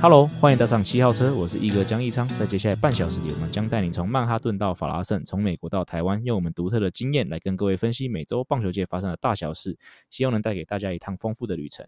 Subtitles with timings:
[0.00, 2.26] Hello，欢迎搭上七号车，我是一哥江一昌。
[2.28, 9.76] 在接下来半小时里，我们将带你从曼哈顿到法拉盛，从美国到台湾，用我们独特的经验来跟各位分析每周棒球界发生的大小事，
[10.08, 11.84] 希望能带给大家一趟丰富的旅程。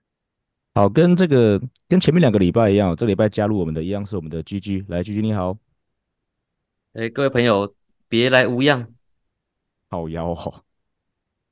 [0.74, 5.56] 好，跟这个跟前面两个礼拜一样，这个礼拜加入我们的一样是我们的 GG，来 GG 你好。
[6.94, 7.72] 哎，各位朋友，
[8.08, 8.88] 别来无恙。
[9.88, 10.64] 好妖哦。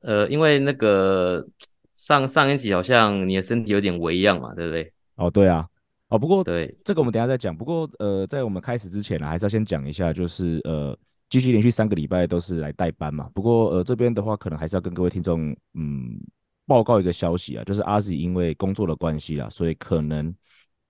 [0.01, 1.47] 呃，因为那个
[1.95, 4.93] 上上一集好像你的身体有点微恙嘛，对不对？
[5.15, 5.69] 哦，对啊。
[6.09, 7.57] 哦，不过对这个我们等一下再讲。
[7.57, 10.99] 不过呃，在我们开始之前呢，还是要先讲一下，就是呃
[11.29, 13.29] ，GG 连续三个礼拜都是来代班嘛。
[13.35, 16.19] 不过呃，这边的话可能还是要跟各位听众嗯
[16.67, 20.35] 报告一个消息啊，就是 Ozzy 因为工作的关系啦，所以可能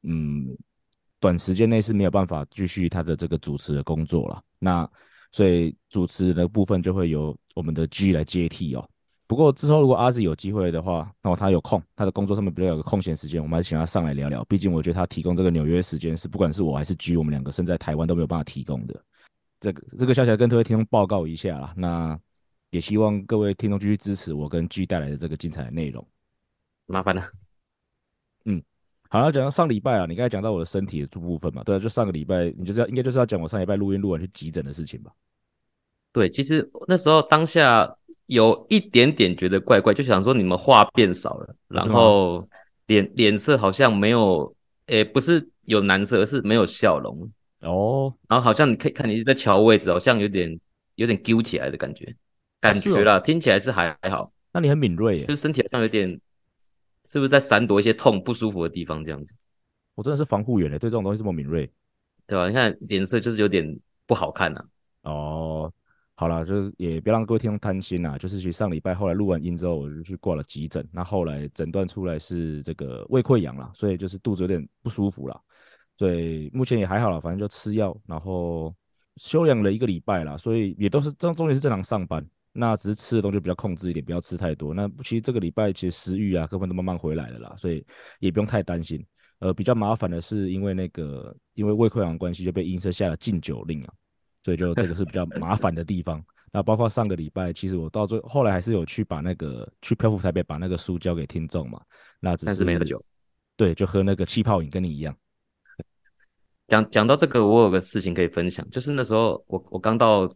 [0.04, 0.56] 嗯
[1.18, 4.40] 短时间内是没有办法继续他的这个主持的工作了。
[4.60, 4.88] 那
[5.32, 8.88] 所以主持的部分就会由我们的 G 来接替哦。
[9.28, 14.42] 不过之后如果阿 Z 有机会的话，那么他有空，他的工作上面比较有个空闲时间，我们还是请他上来聊聊。
[14.46, 18.98] 毕竟我觉得他提供这个纽约时间是不管是我还是 G，我们两个身在台湾都没有办法提供的。
[19.60, 21.74] 这个这个消息来跟各位听众报告一下啦。
[21.76, 22.18] 那
[22.70, 26.02] 也希望各位听众继续支持我跟 G 带来的这个精彩的内容。
[26.86, 27.22] 麻烦了。
[28.46, 28.62] 嗯，
[29.10, 35.12] 好了，讲到上礼拜啊，你刚才讲到我的身体的这部分嘛，对啊，就上个礼拜，你就是要应该就是要讲我上礼拜录音录完去急诊的事情吧？
[36.12, 37.94] 对，其实那时候当下。
[38.28, 42.46] 有一点点觉得怪怪，就想说你们话变少了，然后
[42.86, 44.54] 脸脸色好像没有，
[44.86, 48.14] 诶，不是有难色，而是没有笑容哦。
[48.28, 50.60] 然后好像你可以看你在乔位置，好像有点
[50.96, 52.14] 有点揪起来的感觉，
[52.60, 54.30] 感觉啦，听起来是还还好。
[54.52, 56.08] 那你很敏锐耶，就是身体好像有点，
[57.06, 59.34] 是不是在闪躲一些痛不舒服的地方这样子？
[59.94, 61.70] 我真的是防护员嘞，对这种东西这么敏锐，
[62.26, 62.46] 对吧？
[62.46, 64.62] 你看脸色就是有点不好看呐。
[65.04, 65.72] 哦。
[66.20, 68.18] 好了，就是也别让各位听众担心呐。
[68.18, 70.84] 就是其实上礼拜后来录完音之后，我就去挂了急诊。
[70.92, 75.40] 那后来诊断出来是这个胃溃疡了，所以就是肚子有点不舒服了。
[75.96, 78.74] 所以目前也还好了，反正就吃药，然后
[79.14, 80.36] 休养了一个礼拜啦。
[80.36, 84.74] 所以也都是这中间是正常上班，那只是吃的东西比较控制一点，不要吃太多。
[84.74, 87.86] 那其实这个礼拜其实食欲啊，各方都慢慢回来了啦，所以
[88.18, 89.06] 也不用太担心。
[89.38, 93.94] 呃，比较麻烦的是因为那个因为胃溃疡关系就被医生下了禁酒令啊。
[94.48, 96.24] 所以就这个是比较麻烦的地方。
[96.50, 101.78] 那包括上个礼拜，其实我到最后来还是有去把那个去漂浮台北把那个书交给听众嘛。
[102.18, 102.98] 那只是，是没喝酒，
[103.58, 105.14] 对，就喝那个气泡饮，跟你一样。
[106.66, 110.26] 讲讲到这个，我有个事情可以分享，就是那时候我我刚到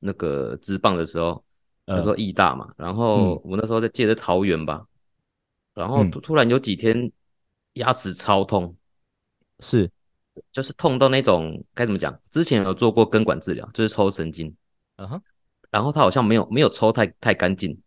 [0.00, 1.44] 那个职棒的时候，
[1.84, 4.84] 那时候义大嘛，然后我那时候在借着桃园吧，
[5.74, 7.08] 然后突然有几天
[7.74, 8.74] 牙齿超痛，
[9.60, 9.88] 是。
[10.52, 12.18] 就是痛到那种该怎么讲？
[12.30, 14.54] 之前有做过根管治疗，就是抽神经，
[14.96, 15.22] 嗯哼，
[15.70, 17.78] 然后他好像没有没有抽太太干净，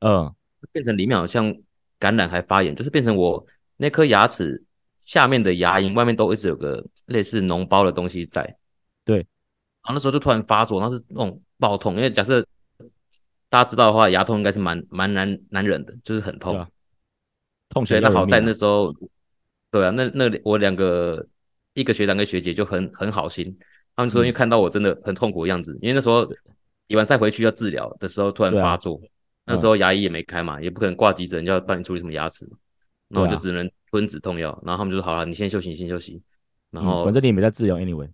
[0.00, 0.32] 嗯，
[0.72, 1.54] 变成里面好像
[1.98, 3.44] 感染还发炎，就是变成我
[3.76, 4.62] 那颗牙齿
[4.98, 8.56] 下面的牙龈外面都一直有个类似脓包的东西在，
[9.04, 12.44] 对，然后那时候就突然发作，然后是那种爆痛，因为假设
[13.48, 16.68] 大家知道的话，牙痛应该是蛮蛮难难忍的，就是很痛，啊、
[17.68, 18.02] 痛起来、啊。
[18.04, 18.94] 那好在那时候，
[19.70, 21.26] 对啊，那那我两个。
[21.74, 23.56] 一个学长跟学姐就很很好心，
[23.96, 26.26] 他们说因为看到我真的很痛苦的样子，嗯、因为那时候
[26.86, 29.00] 比完赛回去要治疗的时候突然发作，
[29.44, 32.48] 啊、那时候牙医也没开嘛，嗯、也不可能挂急诊要帮你处理什么牙齿，
[33.08, 36.22] 那我就只能吞止痛药，然后他们就说好了，你先休息，先休息。
[36.70, 38.08] 然后、嗯、反正你也没在治疗，anyway，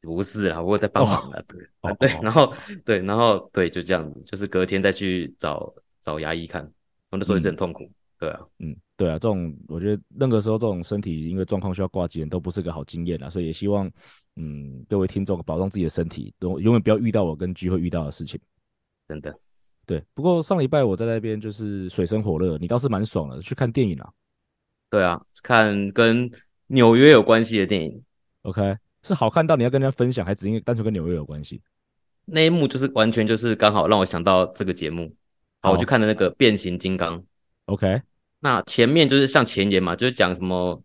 [0.00, 5.70] 不是啦，我在帮忙的，对、哦、对，然后对，然后对，就这样子，就是隔天再去找
[6.00, 6.62] 找牙医看，
[7.10, 8.76] 我那时候也是很痛苦，嗯、对啊，嗯。
[8.96, 13.90] 对啊，这种我觉得任何时候这种身体因为状况需要挂急诊都不是个好经验啊，所以也希望
[14.36, 18.40] 嗯各位听众保重自己的身体，都永远不要遇到我跟 G 会遇到的事情。
[19.08, 19.36] 真的，
[19.84, 20.00] 对。
[20.14, 24.08] 不过上礼拜我在那边就是水深火热，你倒是蛮爽的，去看电影啊？
[24.88, 26.30] 对啊，看跟
[26.68, 28.00] 纽约有关系的电影。
[28.42, 31.60] OK，是好看到你要跟人家分享，还只因为单纯跟纽约有关系？
[32.26, 35.12] 那一幕就是完全就是刚好让我想到这个节目，
[35.62, 37.20] 好，我去看的那个变形金刚。
[37.64, 38.00] OK。
[38.44, 40.82] 那前面就是像前言嘛，就是讲什么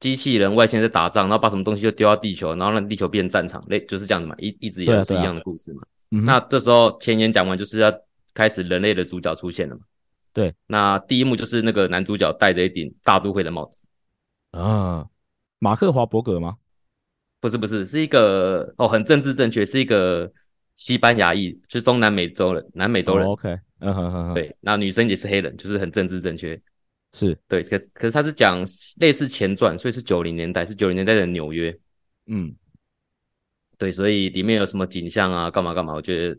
[0.00, 5.80] 机器人外星人在打仗，然后把什么东西就丢到地球，然后让地球变战场，类就是这样子嘛，一一直以来是一样的故事嘛。
[5.82, 5.88] 啊
[6.18, 7.90] 啊、那这时候前言讲完，就是要
[8.34, 9.80] 开始人类的主角出现了嘛。
[10.34, 13.82] 对，那第一幕就是那个男主角戴着一顶大都会的帽子
[14.50, 15.06] 啊，
[15.58, 16.56] 马克华伯格吗？
[17.40, 20.30] 不是不是，是一个哦，很政治正确，是一个
[20.74, 23.26] 西班牙裔，就是中南美洲人，南美洲人。
[23.26, 26.60] Oh, OK，嗯哼哼哼，对，那女生也是黑人，就是很政治正确。
[27.14, 28.62] 是对，可是可是他是讲
[28.98, 31.74] 类似前传，所以是九零年代，是九零年代的纽约。
[32.26, 32.52] 嗯，
[33.78, 35.94] 对，所以里面有什么景象啊，干嘛干嘛？
[35.94, 36.38] 我觉得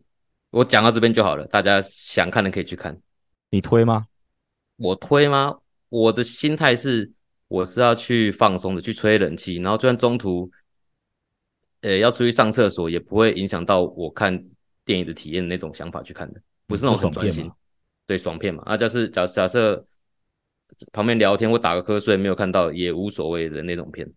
[0.50, 3.00] 我讲到这边就好了，大家想看的可以去看。
[3.50, 4.06] 你推吗？
[4.76, 5.58] 我推吗？
[5.88, 7.10] 我的心态是，
[7.48, 10.52] 我是要去放松的，去吹冷气，然后就算中途，
[11.82, 14.44] 呃，要出去上厕所，也不会影响到我看
[14.84, 17.50] 电影的体验的那种想法去看的，不是那种很专心。
[18.06, 19.86] 对，爽片嘛，啊，就是假假设
[20.92, 24.10] 旁边聊天或打个瞌睡没有看到也无所谓的那种片。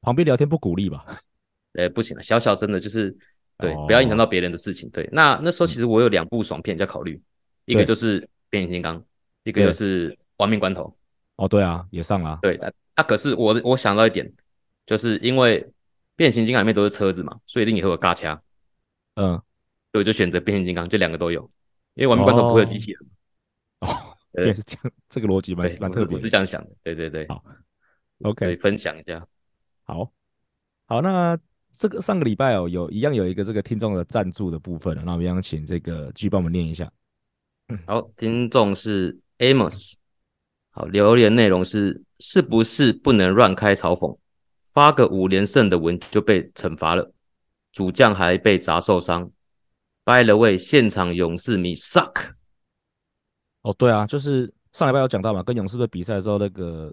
[0.00, 1.04] 旁边聊天不鼓励吧？
[1.74, 3.16] 呃，不行了，小小声的，就是
[3.56, 4.90] 对，不要影响到别人的事情。
[4.90, 7.18] 对，那那时候其实我有两部爽片在考虑，
[7.64, 9.02] 一个就是变形金刚，
[9.44, 10.94] 一个就是亡命关头。
[11.36, 12.38] 哦，对啊，也上了。
[12.42, 12.56] 对，
[12.94, 14.30] 啊，可是我我想到一点，
[14.84, 15.66] 就是因为
[16.14, 18.38] 变形金刚里面都是车子嘛，所以一定也会有嘎掐。
[19.14, 19.32] 嗯，
[19.92, 21.40] 所以我就选择变形金刚，这两个都有，
[21.94, 23.00] 因为亡命关头不会有机器人。
[23.80, 26.16] 哦，也是这样，这个逻辑蛮蛮特别。
[26.16, 27.26] 我是这样想的，对对对。
[27.28, 27.44] 好
[28.22, 29.26] ，OK，分享一下。
[29.84, 30.10] 好，
[30.86, 31.38] 好，那
[31.70, 36.90] 这个上个礼拜哦，有一样有一个这个听众的赞助的部分，那我们要请这个继续帮我们念一下。
[37.86, 39.94] 好，听众是 Amos。
[40.70, 44.18] 好，留言内容是：是不是不能乱开嘲讽？
[44.72, 47.12] 发个五连胜的文就被惩罚了，
[47.72, 49.30] 主将还被砸受伤。
[50.04, 52.32] By the way，现场勇士迷 suck。
[53.62, 56.92] 哦，对啊，就是上礼拜有讲到嘛，跟勇士队比赛的时候，那个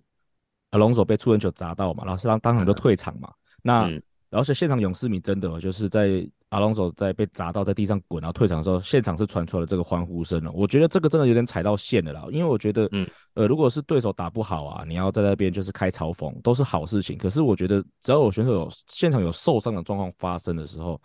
[0.70, 3.32] 阿隆索被触人球砸到嘛，然后是让当场就退场嘛。
[3.64, 10.52] 那、嗯、然后现场勇士迷真的就是在阿隆索在被砸到在地上滚，然后退场的时候，现场是传出了这个欢呼声了。
[10.52, 17.18] 我觉得这个真的有点踩到线了啦，因为我觉得，嗯，呃，如果是对手打不好啊，你要在那边就是开嘲讽都是好事情。
[17.18, 21.02] 可是我觉得只要有选手有现场有受伤的状况发生的时候，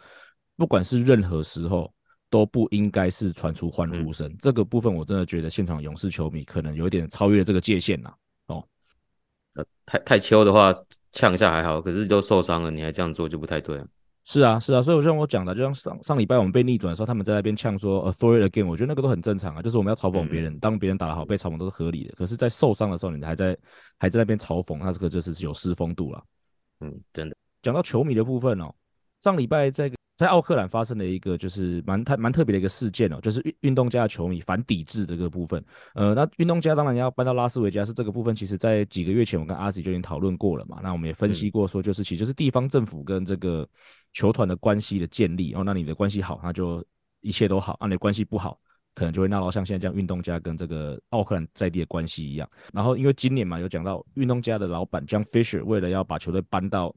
[0.57, 1.91] 不管是任何时候。
[2.35, 8.13] 都不应该是传出欢呼声，嗯，这个部分我真的觉得现场勇士球迷可能有点超越这个界限了。
[8.49, 8.67] 哦，
[9.55, 10.75] 呃，太太秋的话
[11.13, 13.81] 呛一下还好，可是都受伤了，你还这样做就不太对。
[14.25, 22.15] 是啊，是啊，所以就像我讲的，就像上上礼拜我们被逆转的时候，他们在那边呛说 “authority again”，我觉得那个都很正常啊，就是我们要嘲讽别人，嗯，当别人打得好被嘲讽都是合理的。
[22.17, 23.57] 可是，在受伤的时候，你还在
[23.97, 26.25] 还在那边嘲讽，那这个就是有失风度了。
[26.81, 27.37] 嗯，真的。
[27.63, 28.75] 讲到球迷的部分哦，
[29.21, 30.04] 上礼拜这个。
[30.17, 35.63] 在奥克兰发生了一个就是蛮太蛮特别的一个事件哦，就是运运动家的球迷反抵制的这个部分。
[35.95, 40.79] 呃，那运动家当然要搬到拉斯维加斯这个部分，其实在几个月前我跟阿吉就已经讨论过了嘛。
[40.83, 43.69] 那我们也分析过说，就是其实就是地方政府跟这个
[44.13, 45.65] 球团的关系的建立哦。
[45.65, 46.85] 那你的关系好，那就
[47.21, 48.57] 一切都好；那你的关系不好，
[48.95, 52.49] 可能就会闹到像现在这样运动家跟这个奥克兰在地的关系一样。
[52.73, 56.95] 然后因为今年嘛，有讲到运动家的老板 John Fisher 为了要把球队搬到。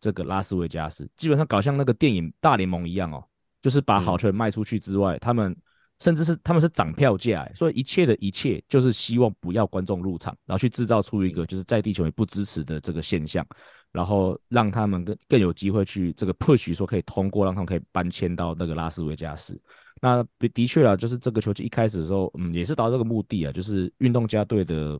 [0.00, 1.08] 这个拉斯维加斯。
[1.16, 3.24] 基本上搞像那个电影大联盟一样哦，
[3.60, 5.56] 就是把好球卖出去之外，嗯、他们
[6.00, 13.44] 甚至是他们是涨票价，所以一切的一切就是希望不要观众入场，然后去制造出一个就是在地球也不支持的这个现象，
[13.90, 19.60] 然后让他们更更有机会去这个 push 说可以通过，让他们可以搬迁到那个拉斯维加斯。
[20.00, 20.24] 那
[20.54, 24.96] 的确啊，就是这个球季一开始的时候，嗯，也是达到这个目的啊，就是运动家队的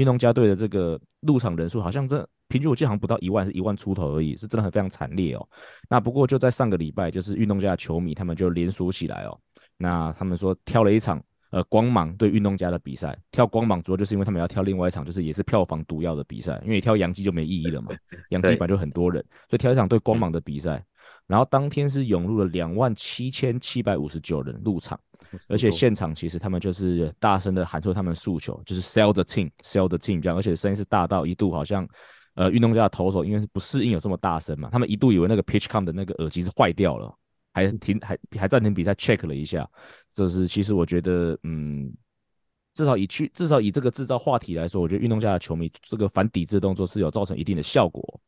[0.00, 2.26] 运动家队的这个入场人数好像这。
[2.48, 5.48] 平均我记得好像不到一万，是一万出头而已，是真的很非常惨烈哦。
[5.88, 9.38] 那不过就在上个礼拜，就是运动家的球迷他们就连锁起来哦。
[9.76, 17.92] 那他们说挑了一场呃光芒对运动家的比赛，挑光芒主要就是因为他们要挑另外一场，就是也是票房毒药的比赛，因为挑洋基就没意义了嘛，
[18.30, 20.84] 洋基本来就很多人，所以挑一场对光芒的比赛。
[21.28, 24.98] 然后当天是涌入了两万七千七百五十九人入场，
[25.48, 31.88] 而且现场其实他们就是大声的喊出他们诉求，就是 sell the team，sell the team 这样，而且声音是大到一度好像。
[32.34, 37.12] 呃，运动家的投手因为是不适应有这么大声嘛，他们一度以为那个 PitchCom 的那个耳机是坏掉了，
[37.52, 39.68] 还停还还暂停比赛 check 了一下。
[40.08, 41.92] 就是其实我觉得，嗯，
[42.72, 48.20] 至少以去至少以这个制造话题来说，我觉得运动家的球迷这个反抵制动作是有造成一定的效果。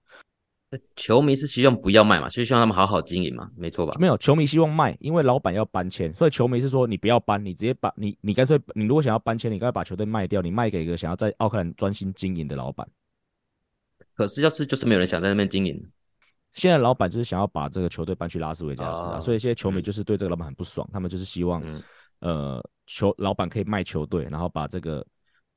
[0.97, 3.95] 球迷是希望不要卖嘛，就是希望他们好好经营嘛，没错吧？
[3.99, 12.89] 没有，球迷希望卖，因为老板要搬迁，所以球迷是说你不要搬，你直接把你你干脆你如果想要搬迁，你干脆把球队卖掉，你卖给一个想要在奥克兰专心经营的老板。
[14.15, 15.83] 可是，要是就是没有人想在那边经营。
[16.55, 21.63] 现在老板就是想要把这个球队搬去拉斯维加斯啊，所以现在球迷就是对这个老板很不爽，他们就是希望，
[22.21, 25.05] 呃，球老板可以卖球队，然后把这个，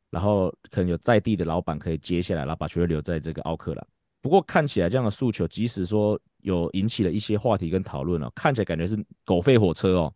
[0.09, 3.87] 然后可能有在地的老板可以接下来，然后把球队留在这个奥克兰。
[4.25, 10.11] 不过看起来这样的诉求，即使说有引起了一些话题跟讨论哦，看起来感觉是狗吠火车哦，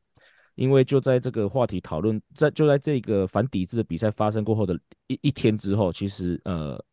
[0.56, 4.74] 因为就在这个话题讨论在就在这个反抵制的比赛发生过后的
[5.06, 6.84] 一一天之后，其实呃。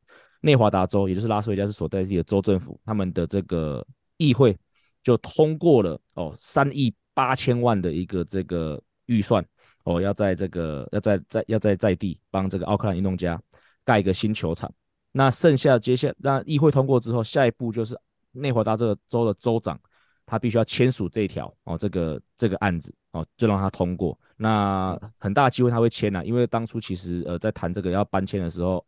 [0.43, 3.85] 内华达州，也就是拉斯维加斯所在地的州政府，他们的这个
[4.17, 4.57] 议会
[5.03, 9.45] 就通过了哦，三亿八千万的一个这个预算
[9.85, 13.41] 哦，要在这个要在在要在在地帮这个奥克兰运动家
[13.83, 14.73] 盖一个新球场。
[15.19, 17.99] 那剩下接下那议会通过之后，下一步就是
[18.33, 19.81] 内华达这个州的州长，
[20.27, 24.19] 他必须要签署这条哦，这个这个案子哦，就让他通过。
[24.37, 28.85] 那很大的机会他会签啊，因为当初其实呃在谈这个要搬迁的时候，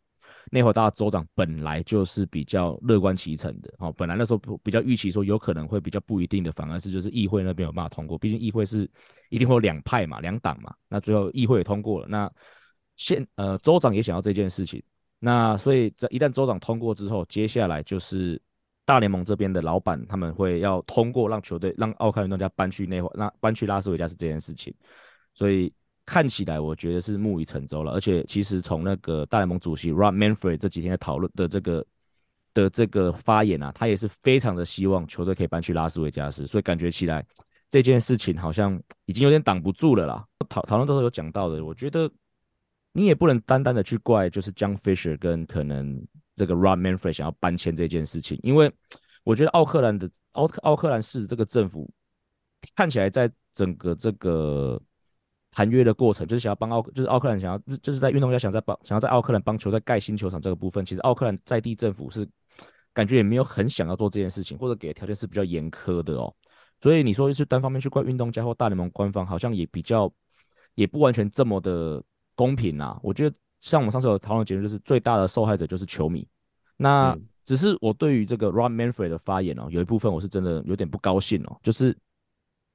[0.51, 8.87] 内华达州长本来就是比较乐观其成的哦，本来那时候比较预期说有可能会比较不一定的，反而是就是议会那边有办法通过，毕竟议会是
[9.29, 12.31] 一定会有两派嘛，两党嘛，那最后议会也通过了，那
[12.97, 14.83] 现呃州长也想要这件事情，
[15.19, 18.41] 那所以在一旦州长通过之后，接下来就是
[18.85, 24.73] 大联盟这边的老板他们会要通过让球队让奥克兰运动家搬去内华那搬去拉斯维加斯这件事情，
[25.33, 25.71] 所以。
[26.05, 31.85] 看起来我觉得是木已成舟了，而且其实从那个大联盟主席 Rob Manfred 这几天的讨论的这个
[32.51, 37.23] 的这个发言啊，他也是非常的希望球队可以搬去拉斯维加斯，所以感觉起来
[37.69, 40.25] 这件事情好像已经有点挡不住了啦。
[40.49, 42.09] 讨讨论都是有讲到的，我觉得
[42.91, 46.05] 你也不能单单的去怪就是 John Fisher 跟可能
[46.35, 48.71] 这个 Rob Manfred 想要搬迁这件事情，因为
[49.23, 51.89] 我觉得奥克兰的奥克奥克兰市这个政府
[52.75, 54.81] 看起来在整个这个。
[55.51, 62.25] 谈约的过程就是想要帮奥，就是奥克兰想要，就是在运动家想在帮，想要在奥克兰帮球队盖新球场这个部分，其实奥克兰在地政府是
[62.93, 66.31] 感觉也没有很想要做这件事情，或者给的条件是比较严苛的哦。
[66.77, 70.13] 所以你说是单方面去怪运动家或大联盟官方，好像也比较
[70.75, 72.01] 也不完全这么的
[72.39, 72.97] 公平啊。
[73.03, 76.25] 我觉得像我们上次有讨论结论，就是最大的受害者就是球迷。
[76.77, 81.95] 那只是我对于这个 Rob Manfred 的发言哦，有一部分我是真的有点不高兴哦，就是。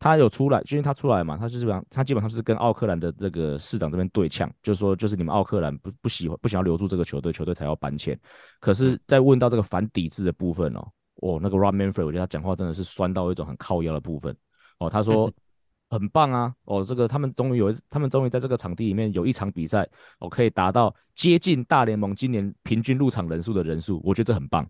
[0.00, 8.18] 他有出来，因为他出来嘛，他是基本上，他基本上是跟奥克兰的这个市长这边对呛，就是说，就是你们奥克兰不不喜欢，不想要留住这个球队，球队才要搬迁。
[8.60, 10.86] 可是，在问到这个反抵制的部分哦，
[11.22, 14.36] 哦，那个 Rob Manfred，我觉得他讲话真的是酸到一种很靠腰的部分
[14.78, 14.90] 哦。
[14.90, 15.32] 他说
[15.90, 19.88] 很棒啊，哦，这个他们终于有，他们终于在这个场地里面有一场比赛，
[20.18, 24.68] 哦，可以达到接近大联盟今年平均入场人数的人数，我觉得这很棒。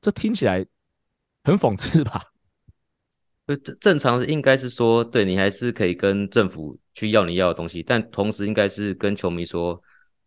[0.00, 0.66] 这听起来
[1.44, 2.22] 很讽刺吧？
[3.46, 9.80] 正正常的应该是说，对你还是可以跟政府去要你要的东西，但同时应该是跟球迷说，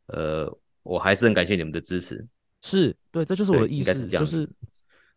[0.07, 0.51] 呃，
[0.83, 2.25] 我还是很感谢你们的支持。
[2.61, 4.49] 是对，这就是我的意思，是就是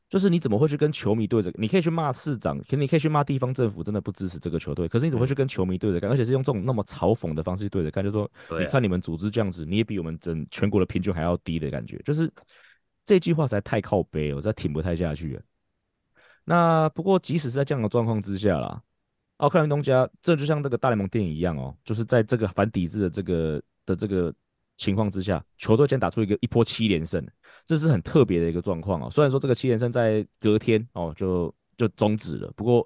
[0.09, 1.53] 就是你怎么会去跟球迷对着？
[1.55, 4.88] 你可以去骂市长，可你可以去骂地方政府，真的不支持这个球队。
[4.88, 6.11] 可是你怎么会去跟球迷对着干？
[6.11, 12.00] 而且是用这种那么嘲讽的方式去对着干，就是说，你看你们组织这样子，你也比我们整全国的平均还要低的感觉。
[12.05, 12.33] 就是
[13.05, 15.43] 这句话实在太靠背了，我实在挺不太下去了。
[16.45, 18.83] 那不过，即使是在这样的状况之下啦，
[19.37, 24.35] 奥克兰运动家这就像这个大联盟电影一样哦，就是在这个反抵制的这个的这个
[24.79, 27.23] 情况之下，球队竟然打出一个一波七连胜，
[27.69, 29.09] 这是很特别的一个状况哦。
[29.09, 32.85] 虽然说这个七连胜在隔天哦就就终止了，不过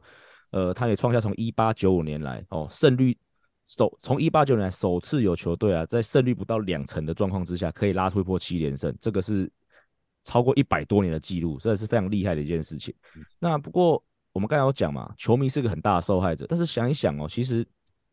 [0.50, 3.16] 呃，他也创下从一八九五年来哦胜率
[3.64, 9.50] 首从一八九五年来首次有球队啊在胜率不到两成的状况之下可以拉出一波七连胜，这个是。
[10.24, 12.94] 超过一百多年的记录，真的是非常厉害的一件事情。
[13.40, 14.00] 那不过
[14.32, 16.46] 我们刚才有讲嘛，球迷是个很大的受害者。
[16.48, 17.66] 但是想一想哦，其实，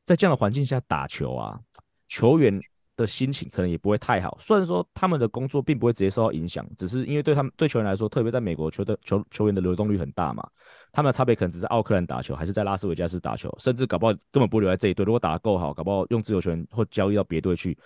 [0.03, 1.59] 在这样的环境下打球啊，
[2.07, 2.59] 球员
[2.99, 4.37] 的心情可能也不会太好。
[4.39, 10.47] 虽然说他们的工作并不会直接受到影响，只是因为对他们对球员来说，特别在美国球的球球员的流动率很大嘛，
[10.91, 15.05] 他们的差别可能只是奥克兰打球，还是在拉斯维加斯打球，甚至搞不好根本不留在这一队。
[15.05, 17.77] 如果打得够好，搞不好用自由球员或交易到别队去。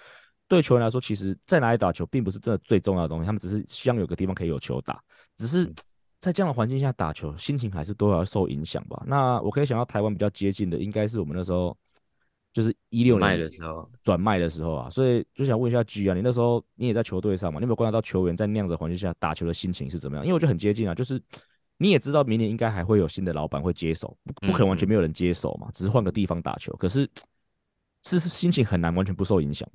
[0.47, 5.01] 对球员来说，其实在哪里打球并不是真的最重要的东西，他们只是希望有个地方可以有球打。
[5.37, 5.65] 只是
[6.19, 9.01] 在这样的环境下打球，心情还是多少受影响吧。
[9.07, 11.75] 那我可以想到台湾比较接近的，应该是我们那时候
[12.53, 14.89] 就是一六年的时候转卖的时候啊。
[14.89, 17.59] 所以就想问一下 G 啊，你那时候你也在球队上嘛？
[17.59, 20.25] 你有没有观察到球员在那样子环境下打球的心情是怎么样？
[20.25, 21.21] 因为我觉得很接近啊，就是
[21.77, 26.71] 你也知道明年应该还会有新的老板会接手，不可能完全没有人接手嘛，只是换个地方打球。
[26.77, 27.09] 可是
[28.03, 29.67] 是心情很难完全不受影响。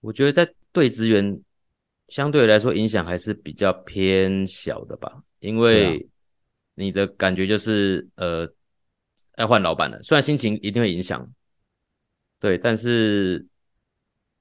[0.00, 1.40] 我觉得在对职员
[2.08, 6.08] 相对来说影响还是比较偏小的吧，因为
[6.74, 8.48] 你的感觉就是呃
[9.38, 11.28] 要换老板了，虽然心情一定会影响，
[12.40, 13.44] 对，但是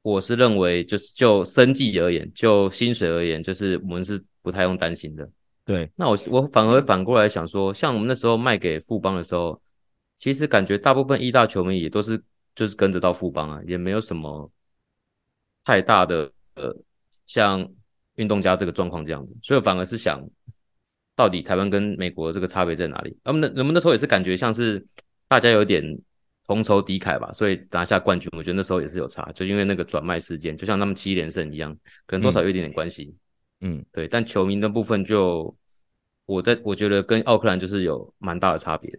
[0.02, 5.30] 我是认为就是就生计而言，就薪水而言，就是我们是不太用担心的。
[5.64, 9.60] 对，那我我反而反过来想说，像我们那时候卖给富邦的时候，
[10.16, 12.22] 其实感觉大部分一大球迷也都是
[12.54, 14.52] 就是跟着到富邦啊，也没有什么。
[15.68, 16.72] 太大的呃，
[17.25, 17.68] 像
[18.18, 20.24] 运动家这个状况这样子，所以我反而是想，
[21.16, 23.18] 到底台湾跟美国这个差别在哪里？
[23.24, 24.86] 那么那我们那时候也是感觉像是
[25.28, 25.84] 大家有点
[26.48, 31.75] 同仇敌忾吧，所以拿下冠军，我觉得那时候也是有差，就因为那个转卖事件，就像他们七连胜一样，
[32.06, 33.16] 可能多少有一点点关系。
[33.62, 34.08] 嗯，对。
[34.08, 35.56] 但球迷的部分就，
[36.25, 38.92] 我在我觉得跟奥克兰就是有蛮大的差别。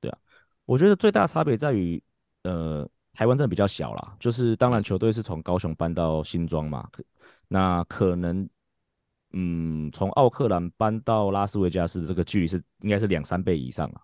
[0.00, 0.18] 对啊，
[0.64, 2.02] 我觉得最大的差别在于，
[2.42, 2.88] 呃。
[3.12, 6.88] 台湾真的比较小啦，就是当然球队是从高雄搬到新庄嘛，
[7.48, 8.48] 那可能
[9.32, 14.00] 嗯从奥克兰搬到拉斯维加斯的这个距离是应该是两三倍以上啊，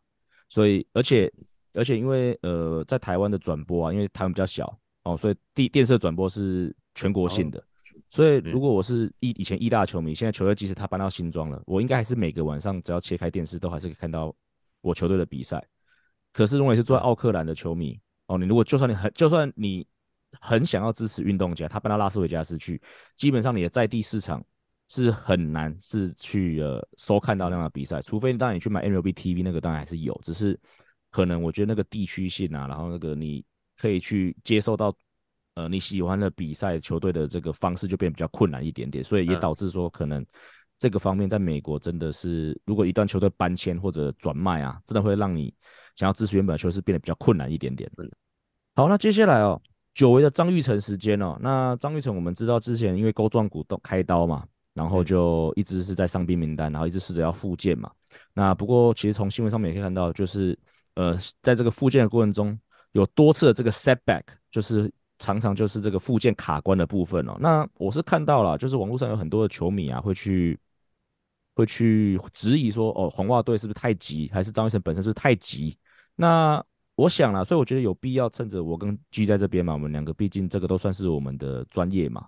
[0.49, 1.33] 所以而且
[1.76, 7.62] 而且因为呃在台湾的转播啊，因为台湾比较小哦，所以电电视转播是全国性的，
[8.11, 14.35] 所以如果我是以以前一大球迷，现在球队即使他搬到新庄了，我应该还是每个晚上只要切开电视都还是可以看到
[14.80, 15.64] 我球队的比赛。
[16.33, 19.87] 可是如果你是住在奥克兰的球迷，哦，你如果就算你很就算你
[20.40, 22.80] 很想要支持运动家，他搬到拉斯维加斯去，
[23.14, 24.45] 基本上你的在地市场
[24.88, 30.59] 是很难是去呃收看到那样的比赛，除非当你去买 MLB TV 那个当然还是有，只是
[31.16, 33.42] 可能我觉得那个地区性啊，然后那个你
[33.78, 34.94] 可以去接受到
[35.54, 40.23] 呃你喜欢的比赛球队的这个方式就变得比较困难一点点，所以也导致说可能
[40.78, 45.54] 这个方面在美国真的是，如果一段球队搬迁或者转卖啊，真的会让你。
[45.96, 47.90] 想要支持原本的球是变得比较困难一点点。
[48.75, 49.58] 好，那接下来哦，
[49.94, 51.38] 久违的张玉成时间哦。
[51.40, 57.90] 那张玉成我们知道之前因为钩状骨动开刀嘛，然后就一直是在伤兵名单，然后一直试着要复健嘛。
[58.35, 60.54] 那不过其实从新闻上面也可以看到，就是
[60.97, 62.59] 呃，在这个复健的过程中，
[62.93, 67.37] 有多次的这个 setback，就是常常就是这个复健卡关的部分哦。
[67.41, 70.59] 那我是看到了，就是网络上有很多的球迷啊会去。
[71.57, 75.75] 会去质疑说，哦，红袜队是不是太急，还是张医生本身是不是太急？
[76.15, 76.62] 那
[76.97, 82.26] 我想啦，所以我觉得有必要趁着我跟 G 在这边嘛，我们两个毕竟这个都算是我们的专业嘛，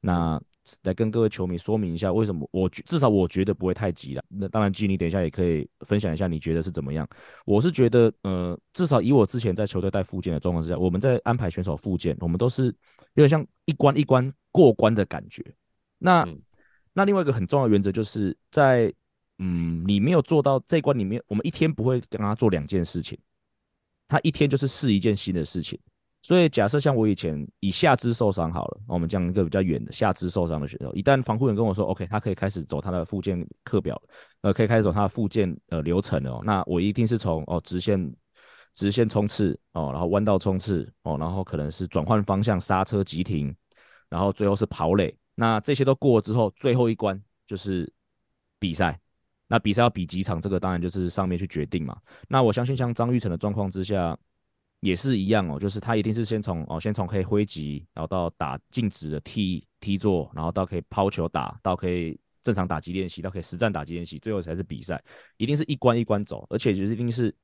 [0.00, 0.40] 那
[0.82, 4.24] 来跟各位球迷说明一下，为什么我至少我觉得不会太急了。
[4.28, 7.08] 那当然基你等一下也可以分享一下你觉得是怎么样。
[7.44, 12.66] 我是觉得，呃，至少以我之前在球队带复健的状况之下，我们在安排选手复健，我们都是
[13.14, 15.44] 有点像一关一关过关的感觉。
[15.98, 16.22] 那。
[16.22, 16.40] 嗯
[16.92, 18.92] 那另外一个很重要的原则就是在，
[19.38, 23.16] 嗯，你没有做到这一关里面，我们一天不会跟他做两件事情，
[24.08, 25.78] 他一天就是试一件新的事情。
[26.22, 34.00] 所以假设像我以前以下肢受伤好了，我们讲一个比较远的下肢受伤的选手，一旦防护员跟我说 OK，他可以开始走他的复健课表，
[34.42, 38.14] 呃，可以开始走他的复健呃流程了，那我一定是从哦直线
[38.74, 43.54] 直线冲刺哦，然后弯道冲刺哦，然后可能是转换方向刹车急停，
[44.08, 45.16] 然后最后是跑垒。
[45.34, 47.90] 那这些都过了之后，最后一关就是
[48.58, 49.00] 比赛。
[49.48, 51.96] 那比赛要比几场，这个当然就是上面去决定嘛。
[52.28, 54.16] 那我相信像张玉成的状况之下，
[54.80, 65.02] 也是一样哦，就是他一定是先从哦，先从可以挥击，然后到打静止的踢踢坐，然后到可以抛球打，到可以正常打击练习，到可以实战打击练习，最后才是比赛。
[65.36, 67.34] 一定是一关一关走，而且就是一定是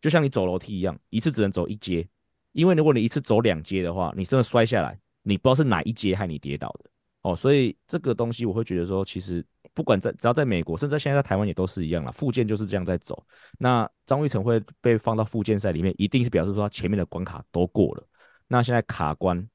[0.00, 2.06] 就像你走楼梯一样，一次只能走一阶，
[2.52, 6.90] 因为如果你一次走两阶的话，你真的摔下来，你不知道是哪一阶害你跌倒的。
[7.22, 12.10] 哦，所以这个东西我会觉得说，其实不管在只要在美国，甚至现在在台湾也都是一样啦。
[12.10, 13.24] 复健就是这样在走。
[13.58, 18.06] 那张玉成会被放到复健赛里面，一定是表示说他前面的关卡都过了。
[18.48, 19.48] 那现在卡关，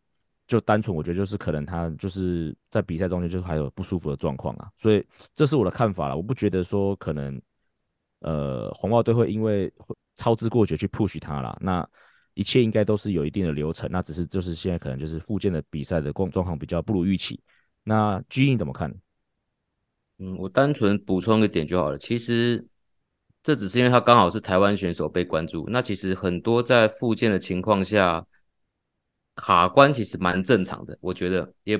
[0.47, 4.69] 就单纯我觉得就是可能他就是在比赛中间就还有不舒服的状况啊。
[4.77, 6.15] 所以这是我的看法了。
[6.15, 7.39] 我不觉得说可能
[8.19, 9.71] 呃红袜队会因为
[10.15, 11.57] 操之过急去 push 他啦。
[11.59, 11.87] 那
[12.35, 13.89] 一切应该都是有一定的流程。
[13.91, 17.41] 那只是就是现在可能就是复健的比赛的状状况比较不如预期。
[17.83, 18.93] 那 G 你怎么看？
[20.19, 21.97] 嗯，我单纯补充一个点就好了。
[21.97, 22.65] 其实
[23.43, 25.65] 这只是因为他刚好是台湾选手被关注。
[25.69, 28.25] 那其实很多在复健的情况下
[29.35, 30.97] 卡关，其实蛮正常的。
[31.01, 31.79] 我觉得也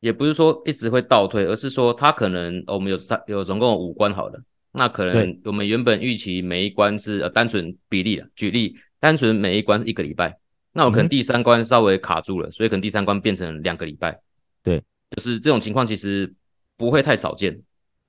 [0.00, 4.40] 也不是说一直会倒退，而是说他可能我们有他有总共有五关好了。
[4.70, 10.38] 那可能我们原本预期每一关是呃单纯比例的，举例单纯每一关是一个礼拜，
[10.72, 14.20] 那我可能第三关稍微卡住了，嗯、所以可能第三关变成两个礼拜。
[14.62, 14.80] 对。
[15.16, 16.32] 就是这种情况其实
[16.78, 17.60] 不会太少见，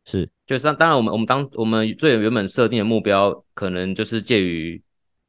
[0.06, 4.82] 是，就是当当然我们我们当我们最原本设定的目标可能就是介于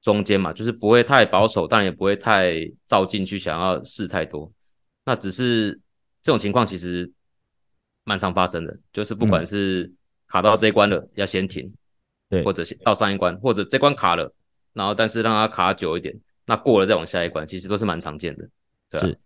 [0.02, 4.52] 中间嘛，就是不会太保守，但也不会太照进去想要试太多。
[5.06, 5.72] 那只是
[6.22, 7.10] 这种情况其实
[8.04, 9.90] 蛮常发生的，就是不管是
[10.28, 11.72] 卡到这一关了要先停，
[12.28, 14.32] 对，或者到上一关，或者这关卡了，
[14.74, 18.46] 然后但是让它卡久一点，那过了再往下一关，其实都是蛮常见的，
[18.90, 19.16] 对啊。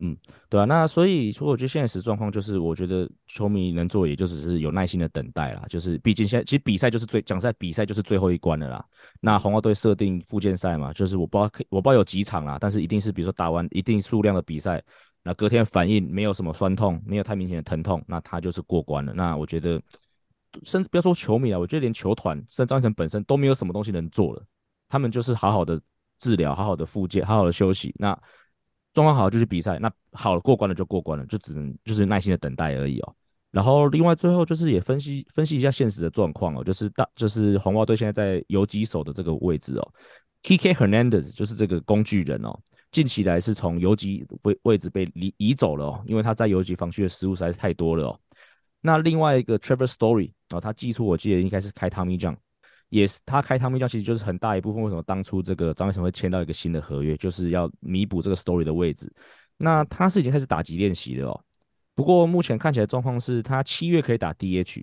[0.00, 0.16] 嗯，
[0.48, 5.64] 对啊，那所以说，我觉得现实状况就是，我觉得球迷能做，也就只是有耐心的等待啦。
[5.68, 8.84] 就是毕竟现在其实比赛就是最讲在比赛就是最后一关了啦。
[9.20, 14.80] 那红袜队设定附件赛嘛，就是我不知道我不知道有几场啦，但是一定是比如说打完一定数量的比赛，
[15.24, 19.12] 那隔天反应没有什么酸痛，没有太明显的疼痛，那他就是过关了。
[19.12, 19.82] 那我觉得，
[20.62, 24.44] 甚至不要说球迷啊，我觉得连球团，甚至张育成本身都没有什么东西能做了，
[24.88, 25.80] 他们就是好好的
[26.18, 27.92] 治疗，好好的复健，好好的休息。
[27.98, 28.16] 那
[28.98, 33.14] 状况好就去比赛，那好了过关了就过关了，就只能就是耐心的等待而已哦。
[33.52, 39.88] 然后另外最后就是也分析分析一下现实的状况哦，就是大就是红袜队现在在游击手的这个位置哦
[40.42, 42.58] ，K K Hernandez 就是这个工具人哦，
[42.90, 48.20] 近期来是从游击位位置被移移走了哦，因为他在游击防区的失误实在是太多了哦。
[48.80, 52.36] 那另外一个 Trevor Story 哦，他寄出我记得应该是开 Tommy 杠
[52.88, 59.12] 也是他开 Tommy John，其实就是很大一部分为什么当初这个张育成会签到一个新的合约，就是要弥补这个 Story 的位置。
[59.56, 61.40] 那他是已经开始打击练习的哦，
[61.94, 64.82] 不过目前看起来状况是他七月可以打 DH。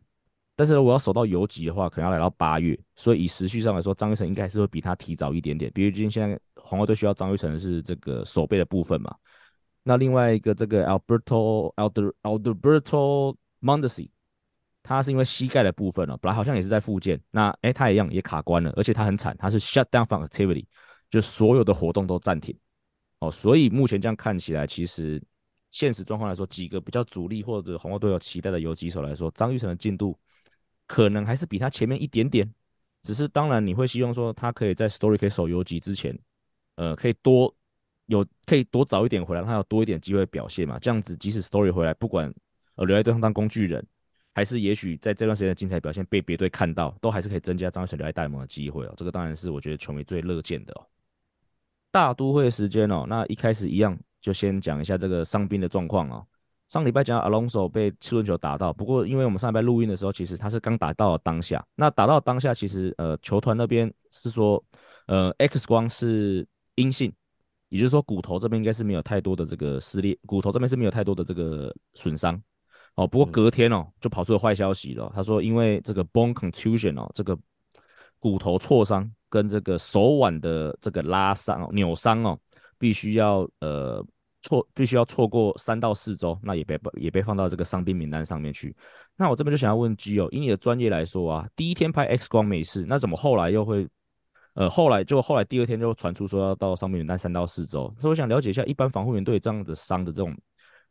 [0.57, 5.69] 但是我要守到游击的话，可能要来到八月，所以以时序上来说，张玉成应该是会比他提早一点点。
[5.73, 9.13] 毕竟现在红袜队需要张玉成是这个守备的部分嘛。
[9.83, 14.07] 那另外一个这个 Alberto Alder Alberto Mondesi，
[14.87, 20.65] 他是因为膝盖的部分哦，本来好像也是在复健，那诶他一样也卡关了，而且他很惨，他是 shut down from activity，
[21.09, 22.55] 就所有的活动都暂停
[23.19, 23.31] 哦。
[23.31, 25.21] 所以目前这样看起来，其实
[25.71, 30.17] 现实状况来说，几个比较主力或者红袜队有期待的游击手来说，张玉成的进度。
[30.87, 32.47] 可能还是比他前面一点点，
[33.01, 36.15] 只是当然你会希望说他可以在 Story 可以守游击之前，
[36.75, 37.51] 呃，可以多
[38.05, 40.77] 有可以多早一点回来，让他有多一点机会表现嘛。
[40.77, 42.31] 这样子即使 Story 回来，不管
[42.75, 43.83] 呃留在队上当工具人，
[44.35, 48.93] 还是也许在这段时间的精彩表现被别队看到，都还是可以增加张育成留在大联盟的机会哦。
[48.97, 50.85] 这个当然是我觉得球迷最乐见的哦。
[51.89, 56.27] 大都会时间哦，那一开始一样就先讲一下这个伤兵的状况哦。
[56.67, 61.65] 上礼拜讲阿隆索被七轮球打到，不过因为我们上礼拜录音的时候，其实他是刚打到了当下。
[61.75, 64.61] 那打到当下，其实呃球团那边是说，
[65.07, 67.13] 呃 X 光是阴性，
[67.69, 72.41] 也就是说骨头这边应该是没有太多的这个撕裂，骨头这边是没有太多的这个损伤。
[72.95, 77.37] 哦，不过隔天哦就跑出了坏消息了，他说因为这个 bone contusion 哦，这个
[78.19, 82.39] 骨头挫伤跟这个手腕的这个拉伤扭伤哦，
[82.77, 84.05] 必须要呃。
[84.47, 88.75] 错必须要错过三到四周，那也被也被放到这个伤病名单上面去。
[89.15, 93.87] 那我这边就想要问基友，以你的专业来说啊，第一天拍 X 光没事，那怎么后来又会
[94.53, 97.91] 呃后来就后来第二天就传出说要到伤病名单三到四周？
[97.97, 100.37] 所以我想了解一下，一般防护员对这样的伤的这种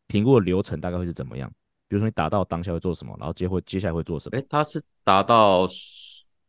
[0.09, 1.49] 评估的流程大概会是怎么样？
[1.89, 4.39] 比如说你打到当下会做什么，然后接会接下来会做什么？
[4.39, 5.67] 诶，他是打到